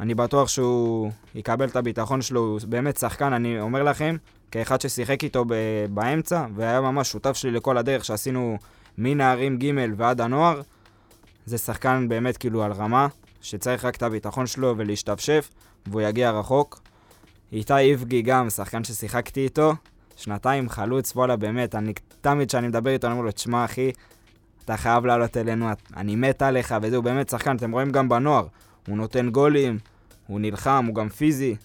[0.00, 4.16] אני בטוח שהוא יקבל את הביטחון שלו, הוא באמת שחקן, אני אומר לכם,
[4.54, 8.58] כאחד ששיחק איתו ב- באמצע, והיה ממש שותף שלי לכל הדרך שעשינו
[8.98, 10.60] מנערים ג' ועד הנוער,
[11.46, 13.06] זה שחקן באמת כאילו על רמה,
[13.40, 15.50] שצריך רק את הביטחון שלו ולהשתפשף,
[15.86, 16.80] והוא יגיע רחוק.
[17.52, 19.74] איתי איבגי גם, שחקן ששיחקתי איתו,
[20.16, 23.90] שנתיים חלוץ, וואלה, באמת, אני תמיד כשאני מדבר איתו, אני אומר לו, תשמע, אחי,
[24.64, 28.46] אתה חייב לעלות אלינו, אני מת עליך, וזהו, באמת שחקן, אתם רואים גם בנוער,
[28.88, 29.78] הוא נותן גולים,
[30.26, 31.56] הוא נלחם, הוא גם פיזי.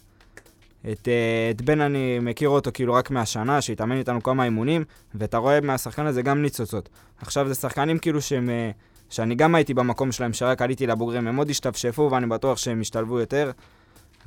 [0.81, 4.83] את, uh, את בן אני מכיר אותו כאילו רק מהשנה, שהתאמן איתנו כמה אימונים,
[5.15, 6.89] ואתה רואה מהשחקן הזה גם ניצוצות.
[7.21, 11.35] עכשיו זה שחקנים כאילו שהם, uh, שאני גם הייתי במקום שלהם, שרק עליתי לבוגרים, הם
[11.35, 13.51] עוד השתפשפו ואני בטוח שהם ישתלבו יותר.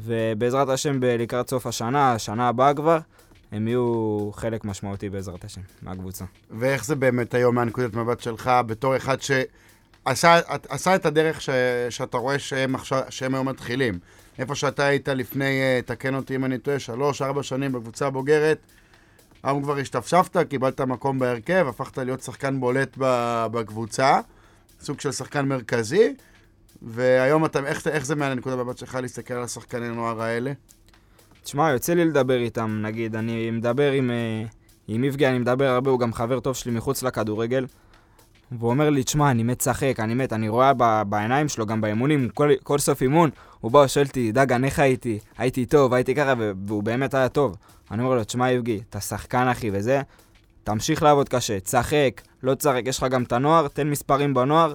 [0.01, 2.99] ובעזרת השם, לקראת סוף השנה, השנה הבאה כבר,
[3.53, 6.25] הם יהיו חלק משמעותי בעזרת השם, מהקבוצה.
[6.51, 11.51] ואיך זה באמת היום מהנקודת מבט שלך, בתור אחד שעשה עשה את הדרך ש,
[11.91, 13.99] שאתה רואה שהם, עכשיו, שהם היום מתחילים?
[14.43, 18.59] איפה שאתה היית לפני, אה, תקן אותי אם אני טועה, שלוש, ארבע שנים בקבוצה הבוגרת,
[19.43, 22.97] היום כבר השתפשפת, קיבלת מקום בהרכב, הפכת להיות שחקן בולט
[23.53, 24.21] בקבוצה,
[24.81, 26.15] סוג של שחקן מרכזי,
[26.83, 30.53] והיום אתה, איך, איך זה מהנקודת מבט שלך להסתכל על השחקני נוער האלה?
[31.43, 34.45] תשמע, יוצא לי לדבר איתם, נגיד, אני מדבר עם, אה,
[34.89, 37.67] עם איבגי, אני מדבר הרבה, הוא גם חבר טוב שלי מחוץ לכדורגל.
[38.59, 41.81] והוא אומר לי, תשמע, אני מת לשחק, אני מת, אני רואה ב, בעיניים שלו, גם
[41.81, 45.19] באימונים, כל, כל סוף אימון, הוא בא ושואל אותי, דגן, איך הייתי?
[45.39, 46.35] הייתי טוב, הייתי ככה,
[46.67, 47.57] והוא באמת היה טוב.
[47.91, 50.01] אני אומר לו, תשמע, איבגי, אתה שחקן, אחי, וזה,
[50.65, 54.75] תמשיך לעבוד קשה, תשחק, לא תשחק, יש לך גם את הנוער, תן מספרים בנוער,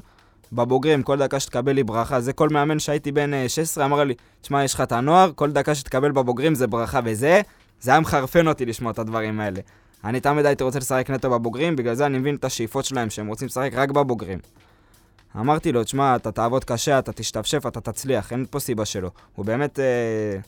[0.51, 2.21] בבוגרים, כל דקה שתקבל לי ברכה.
[2.21, 5.75] זה כל מאמן שהייתי בן 16 אמר לי, תשמע, יש לך את הנוער, כל דקה
[5.75, 7.41] שתקבל בבוגרים זה ברכה, וזה,
[7.81, 9.59] זה היה מחרפן אותי לשמוע את הדברים האלה.
[10.03, 13.27] אני תמיד הייתי רוצה לשחק נטו בבוגרים, בגלל זה אני מבין את השאיפות שלהם, שהם
[13.27, 14.39] רוצים לשחק רק בבוגרים.
[15.35, 19.11] אמרתי לו, תשמע, אתה תעבוד קשה, אתה תשתפשף, אתה תצליח, אין פה סיבה שלא.
[19.35, 20.39] הוא באמת, אה,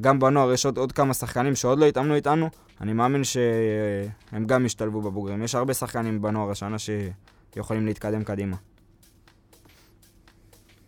[0.00, 4.66] גם בנוער יש עוד, עוד כמה שחקנים שעוד לא התאמנו איתנו, אני מאמין שהם גם
[4.66, 5.42] ישתלבו בבוגרים.
[5.42, 8.56] יש הרבה שחקנים בנוער השנה שיכולים להתקדם קדימה.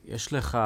[0.04, 0.58] יש לך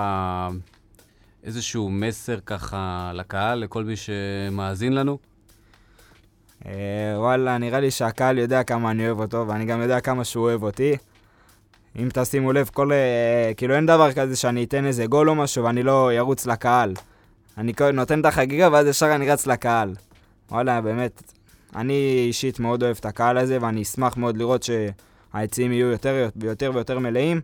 [1.42, 5.18] איזשהו מסר ככה לקהל, לכל מי שמאזין לנו?
[6.66, 6.72] אה,
[7.16, 10.62] וואלה, נראה לי שהקהל יודע כמה אני אוהב אותו, ואני גם יודע כמה שהוא אוהב
[10.62, 10.96] אותי.
[11.96, 12.92] אם תשימו לב, כל...
[12.92, 16.94] אה, כאילו אין דבר כזה שאני אתן איזה גול או משהו ואני לא ארוץ לקהל.
[17.58, 19.94] אני נותן את החגיגה ואז ישר אני רץ לקהל.
[20.50, 21.22] וואלה, באמת,
[21.76, 26.70] אני אישית מאוד אוהב את הקהל הזה, ואני אשמח מאוד לראות שהיציעים יהיו יותר ויותר
[26.74, 27.40] ויותר מלאים.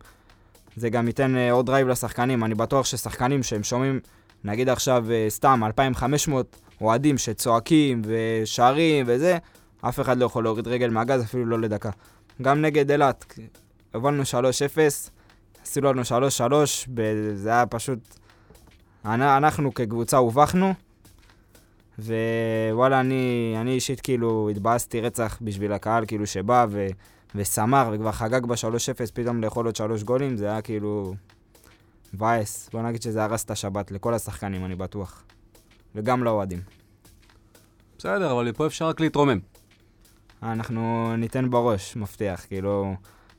[0.76, 2.44] זה גם ייתן אה, עוד drive לשחקנים.
[2.44, 4.00] אני בטוח ששחקנים שהם שומעים,
[4.44, 9.38] נגיד עכשיו סתם 2,500 אוהדים שצועקים ושרים וזה,
[9.80, 11.90] אף אחד לא יכול להוריד רגל מהגז אפילו לא לדקה.
[12.42, 13.34] גם נגד אילת,
[13.94, 14.26] הובלנו 3-0,
[15.62, 16.52] עשו לנו 3-3,
[17.34, 17.98] זה היה פשוט
[19.04, 20.74] אנ- אנחנו כקבוצה הובכנו,
[21.98, 26.86] ווואלה, אני, אני אישית כאילו התבאסתי רצח בשביל הקהל, כאילו שבא ו,
[27.34, 31.14] ושמח וכבר חגג ב-3-0, פתאום לאכול עוד שלוש גולים, זה היה כאילו
[32.14, 32.68] מבאס.
[32.72, 35.22] בוא נגיד שזה הרס את השבת לכל השחקנים, אני בטוח.
[35.94, 36.60] וגם לאוהדים.
[37.98, 39.38] בסדר, אבל מפה אפשר רק להתרומם.
[40.42, 42.46] אנחנו ניתן בראש, מבטיח.
[42.46, 42.94] כאילו,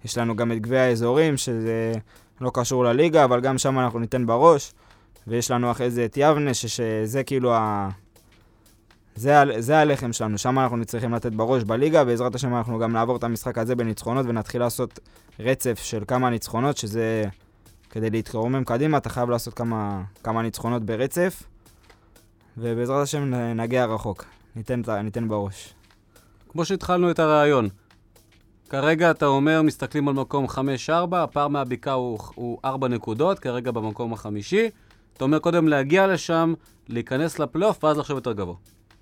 [0.06, 1.94] יש לנו גם את גביע האזורים, שזה
[2.42, 4.74] לא קשור לליגה, אבל גם שם אנחנו ניתן בראש.
[5.28, 7.90] ויש לנו אחרי זה את יבנה, ש- שזה כאילו ה...
[9.16, 12.92] זה, ה- זה הלחם שלנו, שם אנחנו צריכים לתת בראש בליגה, בעזרת השם אנחנו גם
[12.94, 15.00] נעבור את המשחק הזה בניצחונות ונתחיל לעשות
[15.40, 17.24] רצף של כמה ניצחונות, שזה
[17.90, 21.44] כדי להתרומם קדימה, אתה חייב לעשות כמה, כמה ניצחונות ברצף,
[22.62, 25.74] ובעזרת השם נגיע רחוק, ניתן, ניתן בראש.
[26.50, 27.70] כמו שהתחלנו את הרעיון.
[28.70, 34.14] כרגע אתה אומר, מסתכלים על מקום 5-4, הפער מהבקעה הוא, הוא 4 נקודות, כרגע במקום
[34.14, 34.70] החמישי.
[35.14, 36.54] אתה אומר קודם להגיע לשם,
[36.90, 38.56] להיכנס לפלייאוף, ואז לחשוב יותר גבוה.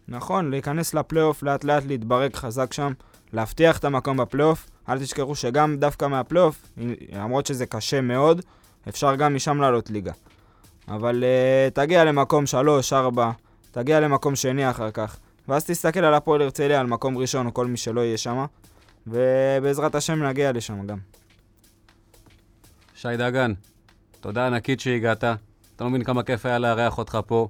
[0.08, 2.94] נכון, להיכנס לפלייאוף, לאט לאט להתברג חזק שם,
[3.34, 4.70] להבטיח את המקום בפלייאוף.
[4.90, 6.72] אל תשכחו שגם דווקא מהפלייאוף,
[7.14, 8.42] למרות שזה קשה מאוד,
[8.90, 10.12] אפשר גם משם לעלות ליגה.
[10.88, 13.32] אבל uh, תגיע למקום 3, 4,
[13.78, 17.68] תגיע למקום שני אחר כך, ואז תסתכל על הפועל הרצליה, על מקום ראשון, או כל
[17.68, 18.46] מי שלא יהיה שם,
[19.08, 20.98] ובעזרת השם נגיע לשם גם.
[22.96, 23.54] שי דגן,
[24.22, 25.24] תודה ענקית שהגעת.
[25.24, 27.48] אתה לא מבין כמה כיף היה לארח אותך פה.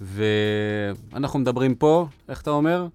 [0.00, 2.86] ואנחנו מדברים פה, איך אתה אומר?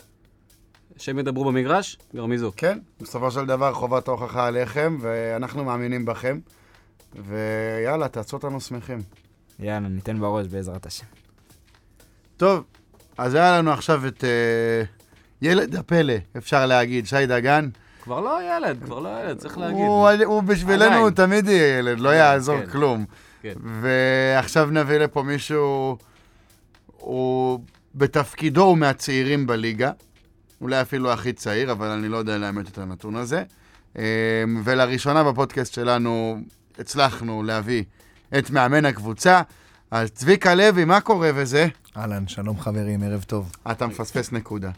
[0.97, 1.97] שהם ידברו במגרש?
[2.15, 2.51] גרמיזו.
[2.57, 6.39] כן, בסופו של דבר חובת ההוכחה עליכם, ואנחנו מאמינים בכם.
[7.15, 9.01] ויאללה, תעשו אותנו שמחים.
[9.59, 11.22] יאללה, ניתן בראש בעזרת השם.
[12.43, 12.63] טוב,
[13.17, 14.83] אז היה לנו עכשיו את אה,
[15.41, 17.69] ילד הפלא, אפשר להגיד, שי דגן.
[18.01, 19.77] כבר לא ילד, כבר לא ילד, צריך להגיד.
[19.77, 21.01] הוא, הוא בשבילנו עדיין.
[21.01, 22.71] הוא תמיד יהיה ילד, לא כן, יעזור כן.
[22.71, 23.05] כלום.
[23.41, 23.53] כן.
[23.81, 25.97] ועכשיו נביא לפה מישהו,
[26.97, 27.59] הוא
[27.95, 29.91] בתפקידו הוא מהצעירים בליגה,
[30.61, 33.43] אולי אפילו הכי צעיר, אבל אני לא יודע לאמת את הנתון הזה.
[33.97, 34.03] אה,
[34.63, 36.37] ולראשונה בפודקאסט שלנו
[36.79, 37.83] הצלחנו להביא
[38.37, 39.41] את מאמן הקבוצה.
[39.95, 41.67] אז צביקה לוי, מה קורה וזה?
[41.97, 43.51] אהלן, שלום חברים, ערב טוב.
[43.71, 44.71] אתה מפספס נקודה.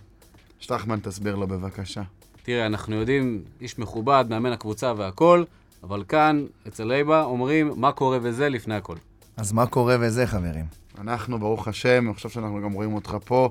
[0.60, 2.02] שטחמן, תסביר לו בבקשה.
[2.44, 5.44] תראה, אנחנו יודעים, איש מכובד, מאמן הקבוצה והכל,
[5.84, 8.96] אבל כאן, אצל לייבה, אומרים מה קורה וזה לפני הכל.
[9.38, 10.66] אז מה קורה וזה, חברים?
[11.02, 13.50] אנחנו, ברוך השם, אני חושב שאנחנו גם רואים אותך פה,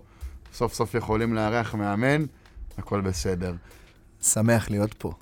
[0.55, 2.25] סוף סוף יכולים לארח מאמן,
[2.79, 3.55] הכל בסדר.
[4.23, 5.13] שמח להיות פה.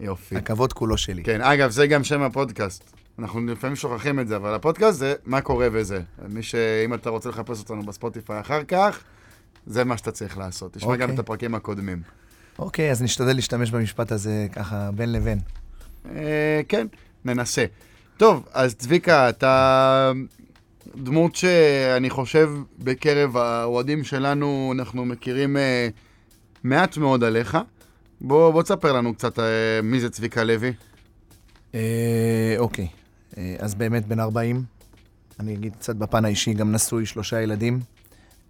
[0.00, 0.36] יופי.
[0.36, 1.22] הכבוד כולו שלי.
[1.22, 2.93] כן, אגב, זה גם שם הפודקאסט.
[3.18, 6.00] אנחנו לפעמים שוכחים את זה, אבל הפודקאסט זה מה קורה וזה.
[6.28, 6.54] מי ש...
[6.84, 9.00] אם אתה רוצה לחפש אותנו בספוטיפיי אחר כך,
[9.66, 10.72] זה מה שאתה צריך לעשות.
[10.72, 11.14] תשמע גם אוקיי.
[11.14, 12.02] את הפרקים הקודמים.
[12.58, 15.38] אוקיי, אז נשתדל להשתמש במשפט הזה ככה בין לבין.
[16.14, 16.86] אה, כן,
[17.24, 17.64] ננסה.
[18.16, 20.12] טוב, אז צביקה, אתה
[20.96, 25.88] דמות שאני חושב בקרב האוהדים שלנו, אנחנו מכירים אה,
[26.64, 27.58] מעט מאוד עליך.
[28.20, 29.44] בוא, בוא תספר לנו קצת אה,
[29.82, 30.72] מי זה צביקה לוי.
[31.74, 32.88] אה, אוקיי,
[33.58, 34.62] אז באמת בן 40,
[35.40, 37.80] אני אגיד קצת בפן האישי, גם נשוי, שלושה ילדים.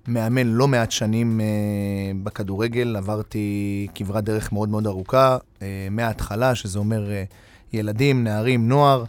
[0.09, 1.47] מאמן לא מעט שנים אה,
[2.23, 7.25] בכדורגל, עברתי כברת דרך מאוד מאוד ארוכה, אה, מההתחלה, שזה אומר אה,
[7.73, 9.05] ילדים, נערים, נוער.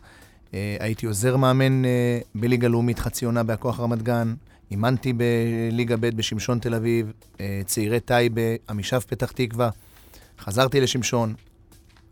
[0.53, 4.33] אה, הייתי עוזר מאמן אה, בליגה לאומית חצי עונה בהכוח רמת גן,
[4.71, 9.69] אימנתי בליגה ב' בשמשון תל אביב, אה, צעירי טייבה, עמישב פתח תקווה,
[10.39, 11.33] חזרתי לשמשון,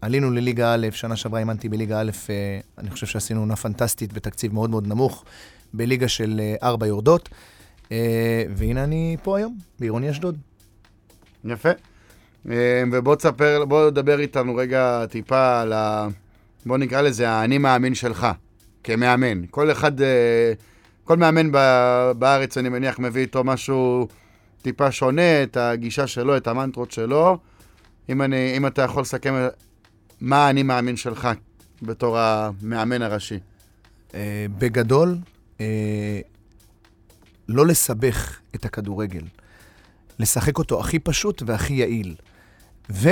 [0.04, 4.54] עלינו לליגה א', שנה שעברה אימנתי בליגה א', אה, אני חושב שעשינו עונה פנטסטית בתקציב
[4.54, 5.26] מאוד מאוד נמוך,
[5.74, 7.30] בליגה של אה, ארבע יורדות,
[7.92, 10.38] אה, והנה אני פה היום, בעירוני אשדוד.
[11.46, 11.70] יפה.
[12.92, 16.08] ובוא תספר, בוא תדבר איתנו רגע טיפה על ה...
[16.66, 18.28] בוא נקרא לזה האני מאמין שלך,
[18.84, 19.42] כמאמן.
[19.52, 19.92] כל אחד,
[21.04, 21.52] כל מאמן
[22.18, 24.08] בארץ, אני מניח, מביא איתו משהו
[24.62, 27.38] טיפה שונה, את הגישה שלו, את המנטרות שלו.
[28.10, 29.34] אם, אני, אם אתה יכול לסכם
[30.24, 31.30] מה האני מאמין שלך
[31.82, 33.40] בתור המאמן הראשי.
[34.14, 35.18] אה, בגדול,
[35.62, 36.20] אה,
[37.50, 39.24] לא לסבך את הכדורגל.
[40.20, 42.16] לשחק אותו הכי פשוט והכי יעיל.
[42.90, 43.10] ו...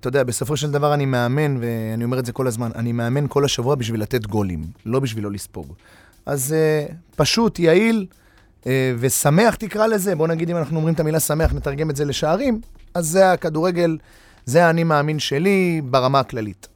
[0.00, 3.26] אתה יודע, בסופו של דבר אני מאמן, ואני אומר את זה כל הזמן, אני מאמן
[3.28, 5.72] כל השבוע בשביל לתת גולים, לא בשביל לא לספוג.
[6.26, 8.06] אז uh, פשוט, יעיל
[8.62, 8.66] uh,
[8.98, 12.60] ושמח תקרא לזה, בוא נגיד אם אנחנו אומרים את המילה שמח, נתרגם את זה לשערים,
[12.94, 13.98] אז זה הכדורגל,
[14.46, 16.68] זה האני מאמין שלי ברמה הכללית.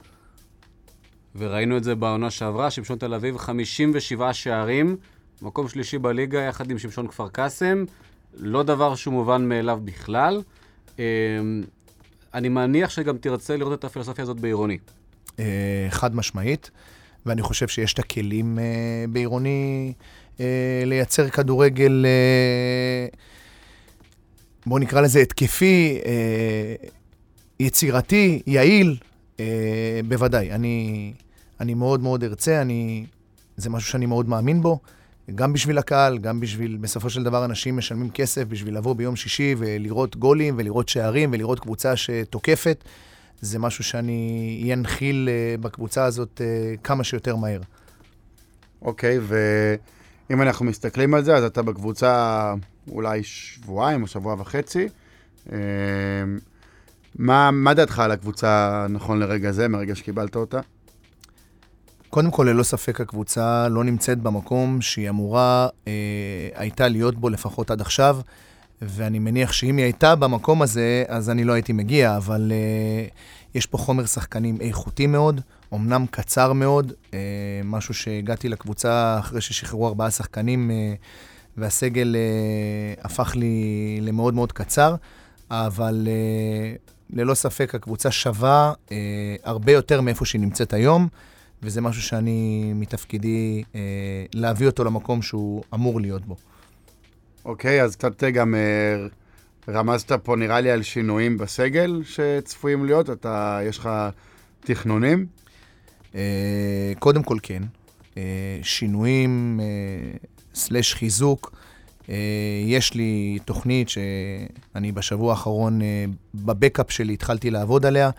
[1.35, 4.97] וראינו את זה בעונה שעברה, שמשון תל אביב, 57 שערים,
[5.41, 7.85] מקום שלישי בליגה יחד עם שמשון כפר קאסם,
[8.37, 10.41] לא דבר שהוא מובן מאליו בכלל.
[10.99, 11.05] אה,
[12.33, 14.77] אני מניח שגם תרצה לראות את הפילוסופיה הזאת בעירוני.
[15.39, 16.71] אה, חד משמעית.
[17.25, 19.93] ואני חושב שיש את הכלים אה, בעירוני
[20.39, 22.05] אה, לייצר כדורגל,
[24.65, 25.99] בואו נקרא לזה התקפי,
[27.61, 28.97] יצירתי, יעיל,
[29.39, 30.51] אה, בוודאי.
[30.51, 31.13] אני,
[31.59, 33.05] אני מאוד מאוד ארצה, אני,
[33.57, 34.79] זה משהו שאני מאוד מאמין בו.
[35.35, 39.55] גם בשביל הקהל, גם בשביל, בסופו של דבר אנשים משלמים כסף בשביל לבוא ביום שישי
[39.57, 42.83] ולראות גולים ולראות שערים ולראות קבוצה שתוקפת.
[43.41, 47.61] זה משהו שאני אנחיל אה, בקבוצה הזאת אה, כמה שיותר מהר.
[48.81, 52.53] אוקיי, ואם אנחנו מסתכלים על זה, אז אתה בקבוצה
[52.91, 54.87] אולי שבועיים או שבוע וחצי.
[55.51, 55.57] אה,
[57.15, 60.59] מה, מה דעתך על הקבוצה נכון לרגע זה, מרגע שקיבלת אותה?
[62.09, 65.91] קודם כל, ללא ספק הקבוצה לא נמצאת במקום שהיא אמורה אה,
[66.55, 68.19] הייתה להיות בו לפחות עד עכשיו,
[68.81, 73.07] ואני מניח שאם היא הייתה במקום הזה, אז אני לא הייתי מגיע, אבל אה,
[73.55, 75.41] יש פה חומר שחקנים איכותי מאוד,
[75.73, 77.19] אמנם קצר מאוד, אה,
[77.63, 80.93] משהו שהגעתי לקבוצה אחרי ששחררו ארבעה שחקנים, אה,
[81.57, 84.95] והסגל אה, הפך לי למאוד מאוד קצר,
[85.51, 86.75] אבל אה,
[87.13, 91.07] ללא ספק הקבוצה שווה אה, הרבה יותר מאיפה שהיא נמצאת היום.
[91.63, 93.79] וזה משהו שאני מתפקידי אה,
[94.33, 96.35] להביא אותו למקום שהוא אמור להיות בו.
[97.45, 99.07] אוקיי, אז קצת גם אה,
[99.73, 103.09] רמזת פה, נראה לי, על שינויים בסגל שצפויים להיות.
[103.09, 103.89] אתה, יש לך
[104.59, 105.25] תכנונים?
[106.15, 107.63] אה, קודם כל כן.
[108.17, 110.17] אה, שינויים, אה,
[110.55, 111.51] סלש חיזוק.
[112.11, 112.17] אה,
[112.65, 118.09] יש לי תוכנית שאני בשבוע האחרון, אה, בבקאפ שלי התחלתי לעבוד עליה.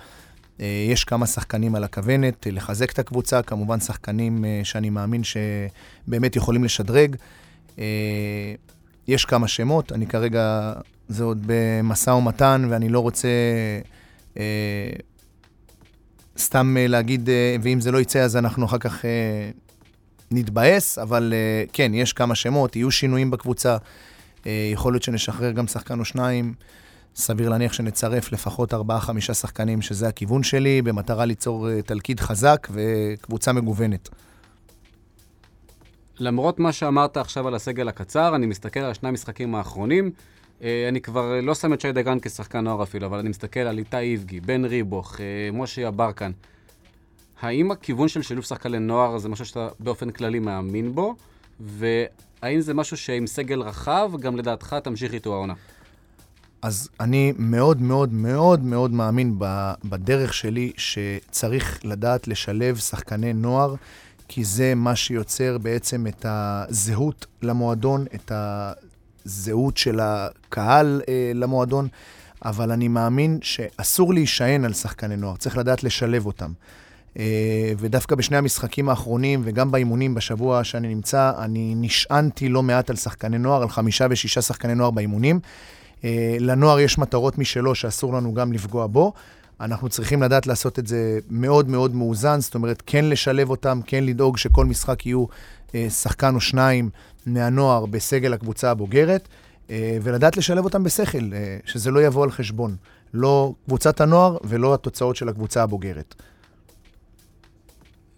[0.60, 6.64] אה, יש כמה שחקנים על הכוונת, לחזק את הקבוצה, כמובן שחקנים שאני מאמין שבאמת יכולים
[6.64, 7.16] לשדרג.
[9.08, 10.72] יש כמה שמות, אני כרגע,
[11.08, 13.28] זה עוד במשא ומתן, ואני לא רוצה
[16.38, 17.28] סתם להגיד,
[17.62, 19.04] ואם זה לא יצא, אז אנחנו אחר כך
[20.32, 23.76] נתבאס, אבל אה, כן, יש כמה שמות, יהיו שינויים בקבוצה,
[24.46, 26.54] אה, יכול להיות שנשחרר גם שחקן או שניים.
[27.16, 28.76] סביר להניח שנצרף לפחות 4-5
[29.20, 34.08] שחקנים, שזה הכיוון שלי, במטרה ליצור אה, תלכיד חזק וקבוצה מגוונת.
[36.18, 40.10] למרות מה שאמרת עכשיו על הסגל הקצר, אני מסתכל על שני המשחקים האחרונים.
[40.62, 43.78] אה, אני כבר לא שם את שי דגן כשחקן נוער אפילו, אבל אני מסתכל על
[43.78, 46.30] איתי איבגי, בן ריבוך, אה, משה יברקן.
[47.42, 51.14] האם הכיוון של שילוב שחקני נוער זה משהו שאתה באופן כללי מאמין בו?
[51.60, 55.54] והאם זה משהו שעם סגל רחב, גם לדעתך תמשיך איתו העונה?
[56.62, 59.34] אז אני מאוד מאוד מאוד מאוד מאמין
[59.84, 63.74] בדרך שלי שצריך לדעת לשלב שחקני נוער,
[64.28, 71.88] כי זה מה שיוצר בעצם את הזהות למועדון, את הזהות של הקהל אה, למועדון,
[72.44, 76.52] אבל אני מאמין שאסור להישען על שחקני נוער, צריך לדעת לשלב אותם.
[77.18, 82.96] אה, ודווקא בשני המשחקים האחרונים וגם באימונים בשבוע שאני נמצא, אני נשענתי לא מעט על
[82.96, 85.40] שחקני נוער, על חמישה ושישה שחקני נוער באימונים.
[86.04, 89.12] אה, לנוער יש מטרות משלו שאסור לנו גם לפגוע בו.
[89.60, 94.04] אנחנו צריכים לדעת לעשות את זה מאוד מאוד מאוזן, זאת אומרת, כן לשלב אותם, כן
[94.04, 95.24] לדאוג שכל משחק יהיו
[95.74, 96.90] אה, שחקן או שניים
[97.26, 99.28] מהנוער בסגל הקבוצה הבוגרת,
[100.02, 101.30] ולדעת לשלב אותם בשכל,
[101.64, 102.76] שזה לא יבוא על חשבון.
[103.14, 106.14] לא קבוצת הנוער ולא התוצאות של הקבוצה הבוגרת.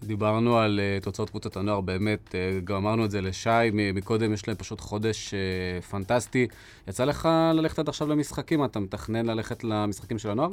[0.05, 4.47] דיברנו על uh, תוצאות קבוצת הנוער, באמת, uh, גם אמרנו את זה לשי, מקודם יש
[4.47, 6.47] להם פשוט חודש uh, פנטסטי.
[6.87, 8.65] יצא לך ללכת עד עכשיו למשחקים?
[8.65, 10.49] אתה מתכנן ללכת למשחקים של הנוער?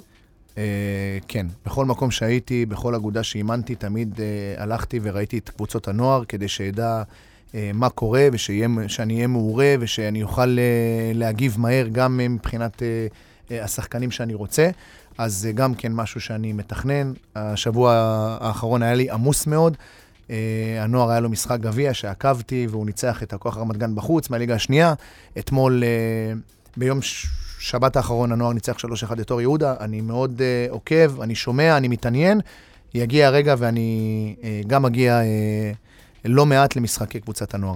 [0.54, 0.58] Uh,
[1.28, 6.48] כן, בכל מקום שהייתי, בכל אגודה שאימנתי, תמיד uh, הלכתי וראיתי את קבוצות הנוער כדי
[6.48, 13.54] שאדע uh, מה קורה ושאני אהיה מעורה ושאני אוכל uh, להגיב מהר גם מבחינת uh,
[13.54, 14.70] השחקנים שאני רוצה.
[15.18, 17.12] אז זה גם כן משהו שאני מתכנן.
[17.36, 17.94] השבוע
[18.40, 19.76] האחרון היה לי עמוס מאוד.
[20.26, 20.30] Uh,
[20.80, 24.94] הנוער היה לו משחק גביע שעקבתי, והוא ניצח את הכוח רמת גן בחוץ מהליגה השנייה.
[25.38, 27.00] אתמול, uh, ביום.
[27.62, 29.74] שבת האחרון, הנוער ניצח 3-1 את אור יהודה.
[29.80, 32.40] אני מאוד uh, עוקב, אני שומע, אני מתעניין.
[32.94, 35.76] יגיע הרגע ואני uh, גם אגיע uh,
[36.24, 37.74] לא מעט למשחקי קבוצת הנוער.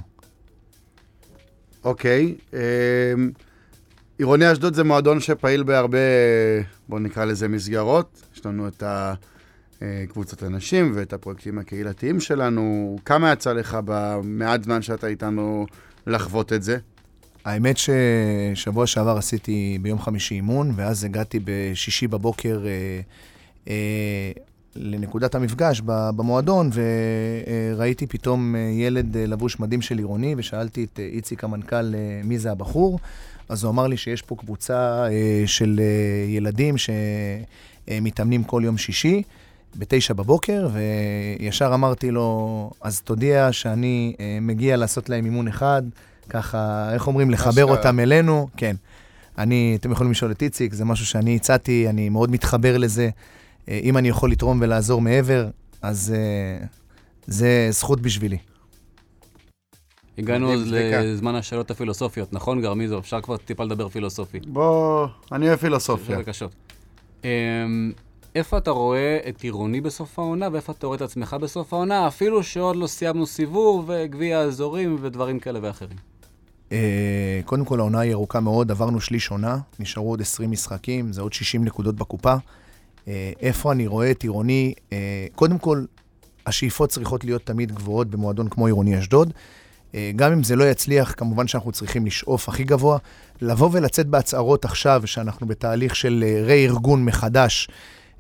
[1.85, 2.35] אוקיי.
[2.39, 3.46] Okay, uh...
[4.19, 5.99] עירוני אשדוד זה מועדון שפעיל בהרבה,
[6.89, 8.23] בואו נקרא לזה מסגרות.
[8.35, 8.83] יש לנו את
[10.09, 12.97] קבוצת הנשים ואת הפרויקטים הקהילתיים שלנו.
[13.05, 15.67] כמה יצא לך במעט זמן שאתה איתנו
[16.07, 16.79] לחוות את זה?
[17.45, 23.01] האמת ששבוע שעבר עשיתי ביום חמישי אימון, ואז הגעתי בשישי בבוקר אה,
[23.69, 24.33] אה,
[24.77, 26.71] לנקודת המפגש במועדון,
[27.77, 32.99] וראיתי פתאום ילד לבוש מדים של עירוני, ושאלתי את איציק המנכ"ל מי זה הבחור.
[33.49, 39.23] אז הוא אמר לי שיש פה קבוצה אה, של אה, ילדים שמתאמנים כל יום שישי,
[39.79, 45.83] בתשע בבוקר, וישר אמרתי לו, אז תודיע שאני אה, מגיע לעשות להם אימון אחד,
[46.29, 47.65] ככה, איך אומרים, לחבר.
[47.65, 48.49] אותם אלינו.
[48.57, 48.77] כן.
[49.39, 53.11] אני, אתם יכולים לשאול את איציק, זה משהו שאני הצעתי, אני מאוד מתחבר לזה.
[53.69, 55.49] אה, אם אני יכול לתרום ולעזור מעבר,
[55.83, 56.67] אז אה,
[57.27, 58.39] זה זכות בשבילי.
[60.19, 60.53] הגענו.
[60.67, 62.99] לזמן השאלות הפילוסופיות, נכון, גרמיזו?
[62.99, 64.41] אפשר כבר טיפה לדבר פילוסופי.
[64.41, 66.17] בוא, אני אוהב פילוסופיה.
[66.17, 66.51] בבקשות.
[67.25, 67.93] אמ,
[68.35, 72.43] איפה אתה רואה את עירוני בסוף העונה, ואיפה אתה רואה את עצמך בסוף העונה, אפילו
[72.43, 75.97] שעוד לא סיימנו סיבוב, וגביע האזורים ודברים כאלה ואחרים.
[76.73, 81.21] אה, קודם כל, העונה היא ארוכה מאוד, עברנו שליש עונה, נשארו עוד 20 משחקים, זה
[81.21, 82.35] עוד 60 נקודות בקופה.
[83.09, 84.75] אה, איפה אני רואה את עירוני?
[84.93, 85.85] אה, קודם כל,
[86.47, 89.33] השאיפות צריכות להיות תמיד גבוהות במועדון כמו עירוני אשדוד.
[89.95, 92.99] אה, גם אם זה לא יצליח, כמובן שאנחנו צריכים לשאוף הכי גבוה.
[93.41, 97.69] לבוא ולצאת בהצהרות עכשיו, שאנחנו בתהליך של אה, רה-ארגון מחדש,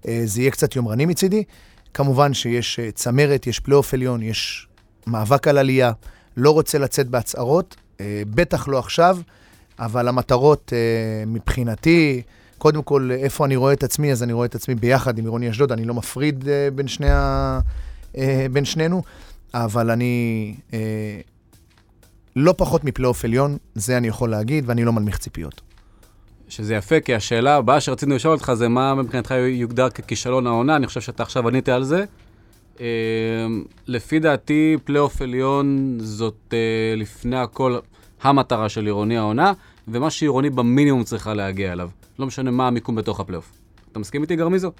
[0.08, 1.44] אה, זה יהיה קצת יומרני מצידי.
[1.94, 4.68] כמובן שיש צמרת, יש פלייאוף עליון, יש
[5.06, 5.92] מאבק על עלייה.
[6.36, 7.76] לא רוצה לצאת בהצהרות,
[8.30, 9.18] בטח לא עכשיו,
[9.78, 10.72] אבל המטרות
[11.26, 12.22] מבחינתי,
[12.58, 15.50] קודם כל, איפה אני רואה את עצמי, אז אני רואה את עצמי ביחד עם עירוני
[15.50, 17.60] אשדוד, אני לא מפריד בין, שני ה...
[18.52, 19.02] בין שנינו,
[19.54, 20.54] אבל אני
[22.36, 25.60] לא פחות מפלייאוף עליון, זה אני יכול להגיד, ואני לא מנמיך ציפיות.
[26.48, 30.86] שזה יפה, כי השאלה הבאה שרצינו לשאול אותך זה מה מבחינתך יוגדר ככישלון העונה, אני
[30.86, 32.04] חושב שאתה עכשיו ענית על זה.
[32.80, 32.84] אמ,
[33.86, 37.78] לפי דעתי, פלייאוף עליון זאת אה, לפני הכל
[38.22, 39.52] המטרה של עירוני העונה,
[39.88, 41.90] ומה שעירוני במינימום צריכה להגיע אליו.
[42.18, 43.52] לא משנה מה המיקום בתוך הפלייאוף.
[43.92, 44.72] אתה מסכים איתי, גרמיזו?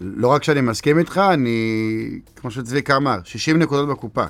[0.00, 4.24] לא רק שאני מסכים איתך, אני, כמו שצביקה אמר, 60 נקודות בקופה.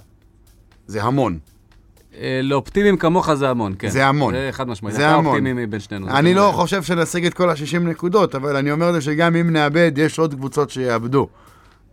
[0.86, 1.38] זה המון.
[2.18, 3.88] אה, לאופטימיים כמוך זה המון, כן.
[3.88, 4.34] זה המון.
[4.34, 4.96] זה חד משמעית.
[4.96, 5.26] זה אתה המון.
[5.26, 6.08] אופטימי מבין שנינו.
[6.08, 6.34] אני.
[6.34, 10.18] לא חושב שנשיג את כל ה-60 נקודות, אבל אני אומר זה שגם אם נאבד, יש
[10.18, 11.28] עוד קבוצות שיאבדו.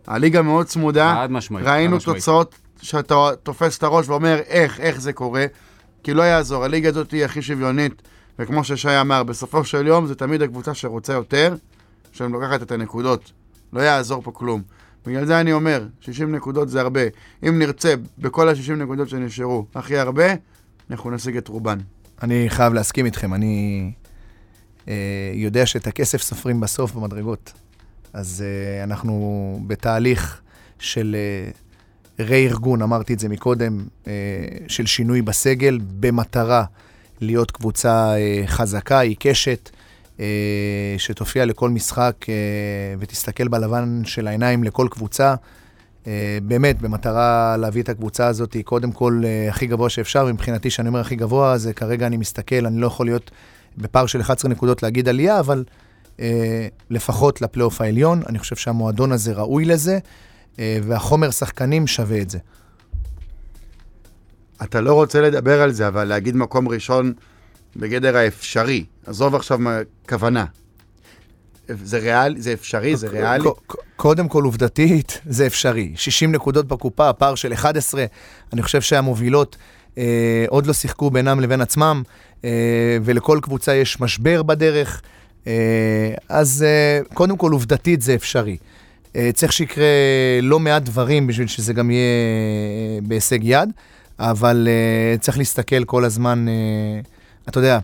[0.06, 1.66] הליגה מאוד צמודה, חד משמעית.
[1.66, 1.98] ראינו.
[1.98, 5.44] תוצאות שאתה תופס את הראש ואומר איך, איך זה קורה,
[6.02, 8.02] כי לא יעזור, הליגה הזאת היא הכי שוויונית,
[8.38, 11.54] וכמו ששי אמר, בסופו של יום זה תמיד הקבוצה שרוצה יותר,
[12.12, 13.32] שלוקחת את הנקודות.
[13.72, 14.62] לא יעזור פה כלום.
[15.08, 17.00] בגלל זה אני אומר, 60 נקודות זה הרבה.
[17.42, 20.24] אם נרצה בכל ה-60 נקודות שנשארו הכי הרבה,
[20.90, 21.78] אנחנו נשיג את רובן.
[22.22, 23.92] אני חייב להסכים איתכם, אני
[24.88, 24.94] אה,
[25.34, 27.52] יודע שאת הכסף סופרים בסוף במדרגות.
[28.12, 30.40] אז אה, אנחנו בתהליך
[30.78, 31.50] של אה,
[32.26, 34.12] רה-ארגון, אמרתי את זה מקודם, אה,
[34.68, 36.64] של שינוי בסגל, במטרה
[37.20, 39.70] להיות קבוצה אה, חזקה, עיקשת,
[40.98, 42.34] שתופיע לכל משחק אה,
[42.98, 45.34] ותסתכל בלבן של העיניים לכל קבוצה.
[46.06, 50.88] אה, באמת, במטרה להביא את הקבוצה הזאת, קודם כל אה, הכי גבוה שאפשר, ומבחינתי, כשאני
[50.88, 53.30] אומר הכי גבוה, זה כרגע אני מסתכל, אני לא יכול להיות
[53.76, 55.64] בפער של 11 נקודות להגיד עלייה, אבל
[56.20, 59.98] אה, לפחות לפלייאוף העליון, אני חושב שהמועדון הזה ראוי לזה,
[60.58, 62.38] אה, והחומר שחקנים שווה את זה.
[64.62, 67.12] אתה לא רוצה לדבר על זה, אבל להגיד מקום ראשון
[67.78, 68.84] בגדר האפשרי.
[69.06, 70.44] עזוב עכשיו מה כוונה.
[71.68, 73.48] זה ריאלי, זה אפשרי, זה ריאלי.
[73.96, 75.92] קודם כל, עובדתית, זה אפשרי.
[75.96, 78.04] 60 נקודות בקופה, פער של 11,
[78.52, 79.56] אני חושב שהמובילות
[79.98, 82.02] אה, עוד לא שיחקו בינם לבין עצמם,
[82.44, 82.50] אה,
[83.04, 85.02] ולכל קבוצה יש משבר בדרך.
[85.46, 88.56] אה, אז אה, קודם כל, עובדתית זה אפשרי.
[89.16, 89.86] אה, צריך שיקרה
[90.42, 93.70] לא מעט דברים בשביל שזה גם יהיה אה, בהישג יד,
[94.18, 97.00] אבל אה, צריך להסתכל כל הזמן, אה,
[97.48, 97.78] אתה יודע,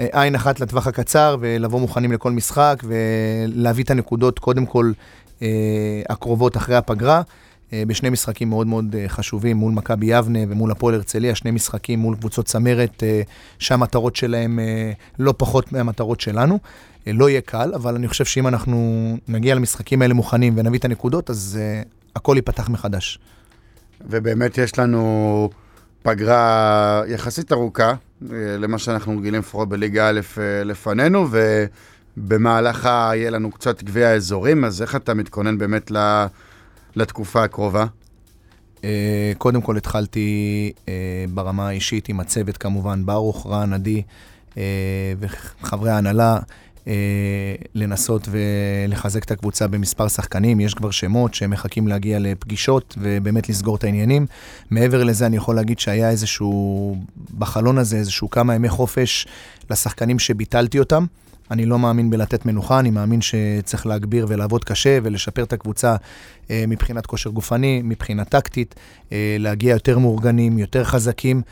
[0.00, 4.92] אה, עין אחת לטווח הקצר, ולבוא מוכנים לכל משחק, ולהביא את הנקודות, קודם כל,
[5.42, 5.48] אה,
[6.08, 7.22] הקרובות אחרי הפגרה.
[7.72, 12.16] אה, בשני משחקים מאוד מאוד חשובים, מול מכבי יבנה ומול הפועל הרצליה, שני משחקים מול
[12.16, 13.02] קבוצות צמרת,
[13.58, 14.58] שהמטרות שלהם
[15.18, 16.58] לא פחות מהמטרות שלנו.
[17.06, 21.30] לא יהיה קל, אבל אני חושב שאם אנחנו נגיע למשחקים האלה מוכנים ונביא את הנקודות,
[21.30, 21.58] אז
[22.16, 23.18] הכל ייפתח מחדש.
[24.10, 25.50] ובאמת יש לנו
[26.02, 27.96] פגרה יחסית ארוכה, אה,
[28.58, 31.28] למה שאנחנו רגילים לפחות בליגה א' אה, לפנינו,
[32.16, 35.92] ובמהלכה יהיה לנו קצת גביע האזורים, אז איך אתה מתכונן באמת
[36.96, 37.86] לתקופה הקרובה?
[38.84, 40.72] אה, קודם כל התחלתי
[41.34, 44.02] ברמה האישית עם הצוות כמובן, ברוך, רן, עדי
[45.18, 46.38] וחברי ההנהלה,
[47.74, 50.60] לנסות ולחזק את הקבוצה במספר שחקנים.
[50.60, 54.26] יש כבר שמות שמחכים להגיע לפגישות ובאמת לסגור את העניינים.
[54.70, 56.96] מעבר לזה אני יכול להגיד שהיה איזשהו,
[57.38, 59.26] בחלון הזה איזשהו כמה ימי חופש
[59.70, 61.06] לשחקנים שביטלתי אותם.
[61.50, 65.96] אני לא מאמין בלתת מנוחה, אני מאמין שצריך להגביר ולעבוד קשה ולשפר את הקבוצה
[66.50, 68.74] אה, מבחינת כושר גופני, מבחינה טקטית,
[69.12, 71.42] אה, להגיע יותר מאורגנים, יותר חזקים.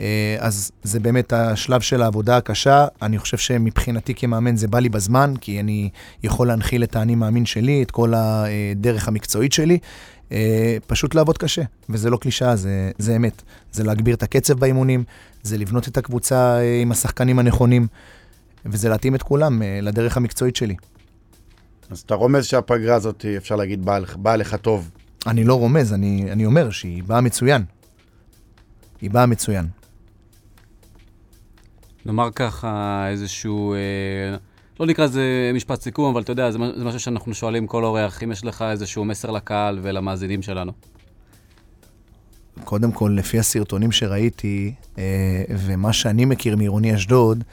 [0.00, 2.86] אה, אז זה באמת השלב של העבודה הקשה.
[3.02, 5.88] אני חושב שמבחינתי כמאמן זה בא לי בזמן, כי אני
[6.22, 9.78] יכול להנחיל את האני מאמין שלי, את כל הדרך המקצועית שלי.
[10.32, 13.42] אה, פשוט לעבוד קשה, וזה לא קלישאה, זה, זה אמת.
[13.72, 15.04] זה להגביר את הקצב באימונים,
[15.42, 17.86] זה לבנות את הקבוצה אה, עם השחקנים הנכונים,
[18.66, 20.74] וזה להתאים את כולם לדרך המקצועית שלי.
[21.90, 24.90] אז אתה רומז שהפגרה הזאת, אפשר להגיד, באה בא לך טוב.
[25.26, 27.64] אני לא רומז, אני, אני אומר שהיא באה מצוין.
[29.00, 29.66] היא באה מצוין.
[32.06, 33.78] נאמר ככה איזשהו, אה,
[34.80, 38.22] לא נקרא לזה משפט סיכום, אבל אתה יודע, זה, זה משהו שאנחנו שואלים כל אורח,
[38.22, 40.72] אם יש לך איזשהו מסר לקהל ולמאזינים שלנו.
[42.64, 47.44] קודם כל, לפי הסרטונים שראיתי, אה, ומה שאני מכיר מעירוני אשדוד,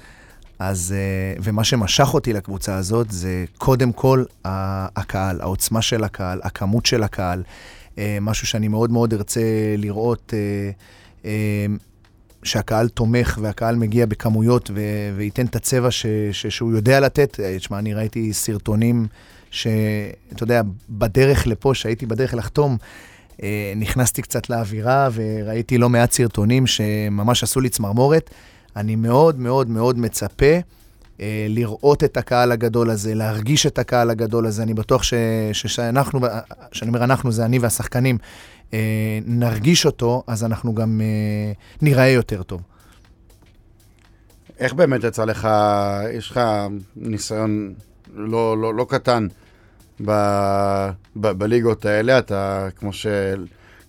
[0.60, 6.86] אז, אה, ומה שמשך אותי לקבוצה הזאת, זה קודם כל הקהל, העוצמה של הקהל, הכמות
[6.86, 7.44] של הקהל,
[7.98, 9.42] אה, משהו שאני מאוד מאוד ארצה
[9.78, 10.34] לראות.
[10.34, 10.72] אה,
[11.26, 11.66] אה,
[12.44, 14.80] שהקהל תומך והקהל מגיע בכמויות ו-
[15.18, 17.40] וייתן את הצבע ש- ש- שהוא יודע לתת.
[17.40, 19.08] אה, תשמע, אני ראיתי סרטונים
[19.52, 22.78] שאתה יודע, בדרך לפה, שהייתי בדרך לחתום,
[23.44, 28.30] אה, נכנסתי קצת לאווירה וראיתי לא מעט סרטונים שממש עשו לי צמרמורת.
[28.76, 30.46] אני מאוד מאוד מאוד מצפה
[31.22, 34.64] אה, לראות את הקהל הגדול הזה, להרגיש את הקהל הגדול הזה.
[34.64, 35.14] אני בטוח ש-
[35.54, 36.20] שאנחנו,
[36.72, 38.28] כשאני אומר אנחנו, זה אני והשחקנים, אה,
[39.26, 41.52] נרגיש אותו, אז אנחנו גם אה,
[41.82, 42.62] נראה יותר טוב.
[44.60, 45.48] איך באמת יצא לך,
[46.14, 46.40] יש לך
[46.96, 47.74] ניסיון
[48.14, 49.28] לא, לא, לא קטן
[50.06, 50.12] ב,
[51.16, 53.08] ב, בליגות האלה, אתה, כמו, ש,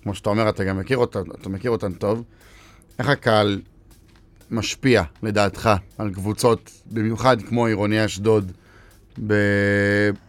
[0.02, 2.22] כמו שאתה אומר, אתה גם מכיר אותן, אתה מכיר אותן טוב.
[2.98, 3.60] איך הקהל
[4.50, 8.52] משפיע, לדעתך, על קבוצות, במיוחד כמו עירוני אשדוד,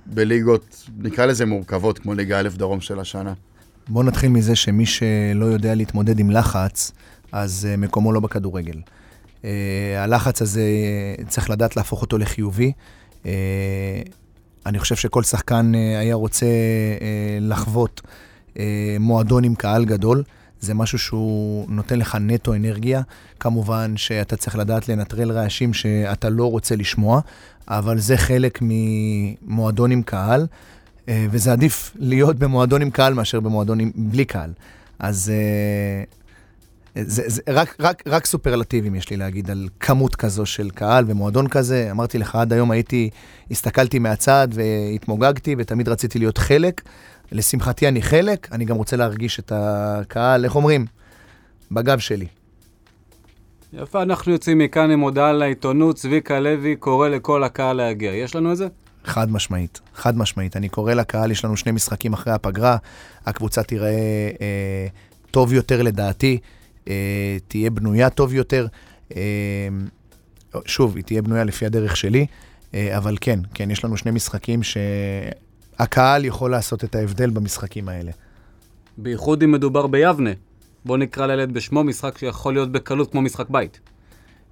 [0.05, 3.33] בליגות, נקרא לזה מורכבות, כמו ליגה א' דרום של השנה?
[3.89, 6.91] בואו נתחיל מזה שמי שלא יודע להתמודד עם לחץ,
[7.31, 8.81] אז uh, מקומו לא בכדורגל.
[9.41, 9.45] Uh,
[9.97, 10.61] הלחץ הזה,
[11.21, 12.71] uh, צריך לדעת להפוך אותו לחיובי.
[14.65, 16.45] אני חושב שכל שחקן היה רוצה
[17.41, 18.01] לחוות
[18.99, 20.23] מועדון עם קהל גדול.
[20.59, 23.01] זה משהו שהוא נותן לך נטו אנרגיה.
[23.39, 27.21] כמובן שאתה צריך לדעת לנטרל רעשים שאתה לא רוצה לשמוע,
[27.67, 30.47] אבל זה חלק ממועדון עם קהל.
[31.09, 34.53] אה, וזה עדיף להיות במועדון עם קהל מאשר במועדון עם, בלי קהל.
[34.99, 36.03] אז אה,
[37.03, 41.47] זה, זה רק, רק, רק סופרלטיבים יש לי להגיד על כמות כזו של קהל ומועדון
[41.47, 41.87] כזה.
[41.91, 43.09] אמרתי לך, עד היום הייתי,
[43.51, 46.81] הסתכלתי מהצד והתמוגגתי ותמיד רציתי להיות חלק.
[47.31, 50.85] לשמחתי אני חלק, אני גם רוצה להרגיש את הקהל, איך אומרים?
[51.71, 52.27] בגב שלי.
[53.73, 58.13] יפה, אנחנו יוצאים מכאן עם הודעה לעיתונות, צביקה לוי קורא לכל הקהל להגיע.
[58.13, 58.67] יש לנו את זה?
[59.05, 60.57] חד משמעית, חד משמעית.
[60.57, 62.77] אני קורא לקהל, יש לנו שני משחקים אחרי הפגרה,
[63.25, 63.89] הקבוצה תיראה
[64.41, 64.87] אה,
[65.31, 66.37] טוב יותר לדעתי,
[66.87, 68.67] אה, תהיה בנויה טוב יותר.
[69.15, 69.21] אה,
[70.65, 72.25] שוב, היא תהיה בנויה לפי הדרך שלי,
[72.73, 78.11] אה, אבל כן, כן, יש לנו שני משחקים שהקהל יכול לעשות את ההבדל במשחקים האלה.
[78.97, 80.29] בייחוד אם מדובר ביבנה.
[80.85, 83.79] בוא נקרא לילד בשמו, משחק שיכול להיות בקלות כמו משחק בית.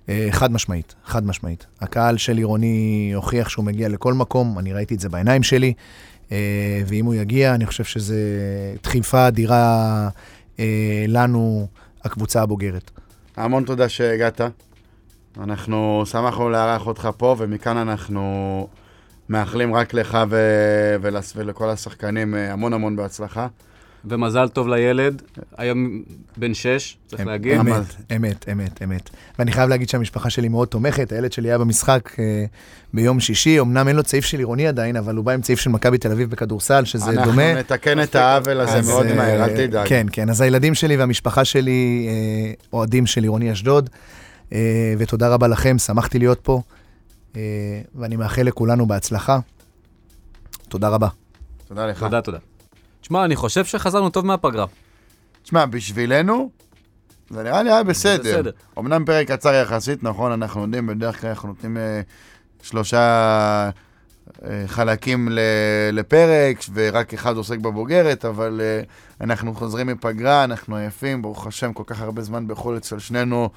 [0.09, 1.65] אה, חד משמעית, חד משמעית.
[1.81, 5.73] הקהל של עירוני הוכיח שהוא מגיע לכל מקום, אני ראיתי את זה בעיניים שלי,
[6.31, 8.15] אה, ואם הוא יגיע, אני חושב שזה
[8.83, 10.09] דחיפה אדירה
[10.59, 11.67] אה, לנו,
[12.03, 12.91] הקבוצה הבוגרת.
[13.37, 14.41] המון תודה שהגעת.
[15.37, 18.67] אנחנו שמחנו לארח אותך פה, ומכאן אנחנו
[19.29, 20.37] מאחלים רק לך ו...
[21.35, 23.47] ולכל השחקנים המון המון בהצלחה.
[24.05, 25.21] ומזל טוב לילד,
[25.57, 26.01] היום
[26.37, 27.59] בן שש, צריך אמ, להגיד.
[27.59, 27.83] אמת,
[28.15, 29.09] אמת, אמת, אמת.
[29.39, 32.45] ואני חייב להגיד שהמשפחה שלי מאוד תומכת, הילד שלי היה במשחק אה,
[32.93, 35.69] ביום שישי, אמנם אין לו צעיף של עירוני עדיין, אבל הוא בא עם צעיף של
[35.69, 37.47] מכבי תל אביב בכדורסל, שזה אנחנו דומה.
[37.49, 39.87] אנחנו נתקן את העוול הזה מאוד אה, מהר, אל תדאג.
[39.87, 43.89] כן, כן, אז הילדים שלי והמשפחה שלי אה, אוהדים של עירוני אשדוד,
[44.53, 46.61] אה, ותודה רבה לכם, שמחתי להיות פה,
[47.35, 47.41] אה,
[47.95, 49.39] ואני מאחל לכולנו בהצלחה.
[50.69, 51.07] תודה רבה.
[51.67, 51.99] תודה לך.
[51.99, 52.37] תודה, תודה.
[53.03, 54.65] תשמע, אני חושב שחזרנו טוב מהפגרה.
[55.43, 56.49] תשמע, בשבילנו,
[57.29, 58.19] זה נראה לי היה בסדר.
[58.19, 58.51] בסדר.
[58.79, 62.01] אמנם פרק קצר יחסית, נכון, אנחנו יודעים, בדרך כלל אנחנו נותנים אה,
[62.61, 62.99] שלושה
[64.45, 65.39] אה, חלקים ל,
[65.93, 68.81] לפרק, ורק אחד עוסק בבוגרת, אבל אה,
[69.21, 73.49] אנחנו חוזרים מפגרה, אנחנו עייפים, ברוך השם, כל כך הרבה זמן בחו"ל אצל שנינו.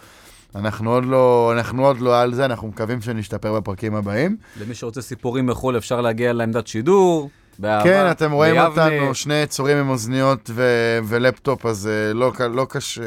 [0.54, 4.36] אנחנו עוד, לא, אנחנו עוד לא על זה, אנחנו מקווים שנשתפר בפרקים הבאים.
[4.60, 7.30] למי שרוצה סיפורים מחו"ל, אפשר להגיע לעמדת שידור.
[7.58, 8.86] באהבה, כן, אתם רואים ביבנה.
[8.86, 13.02] אותנו, שני יצורים עם אוזניות ו- ולפטופ, אז אה, לא, לא קשה...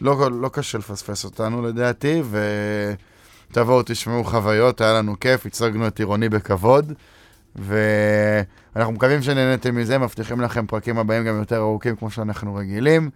[0.00, 2.22] לא, לא קשה לפספס אותנו לדעתי,
[3.50, 6.92] ותבואו תשמעו חוויות, היה לנו כיף, הצגנו את עירוני בכבוד,
[7.56, 13.10] ואנחנו מקווים שנהנתם מזה, מבטיחים לכם פרקים הבאים גם יותר ארוכים כמו שאנחנו רגילים.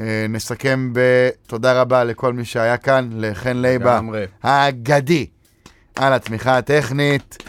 [0.00, 4.00] אה, נסכם בתודה רבה לכל מי שהיה כאן, לחן לייבה.
[4.42, 5.26] האגדי,
[5.96, 7.42] על התמיכה הטכנית.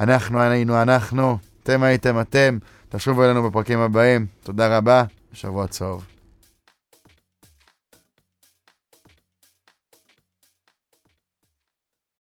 [0.00, 2.58] אנחנו היינו אנחנו, אתם הייתם אתם.
[2.88, 4.26] תשובו אלינו בפרקים הבאים.
[4.42, 6.15] תודה רבה, שבוע טוב.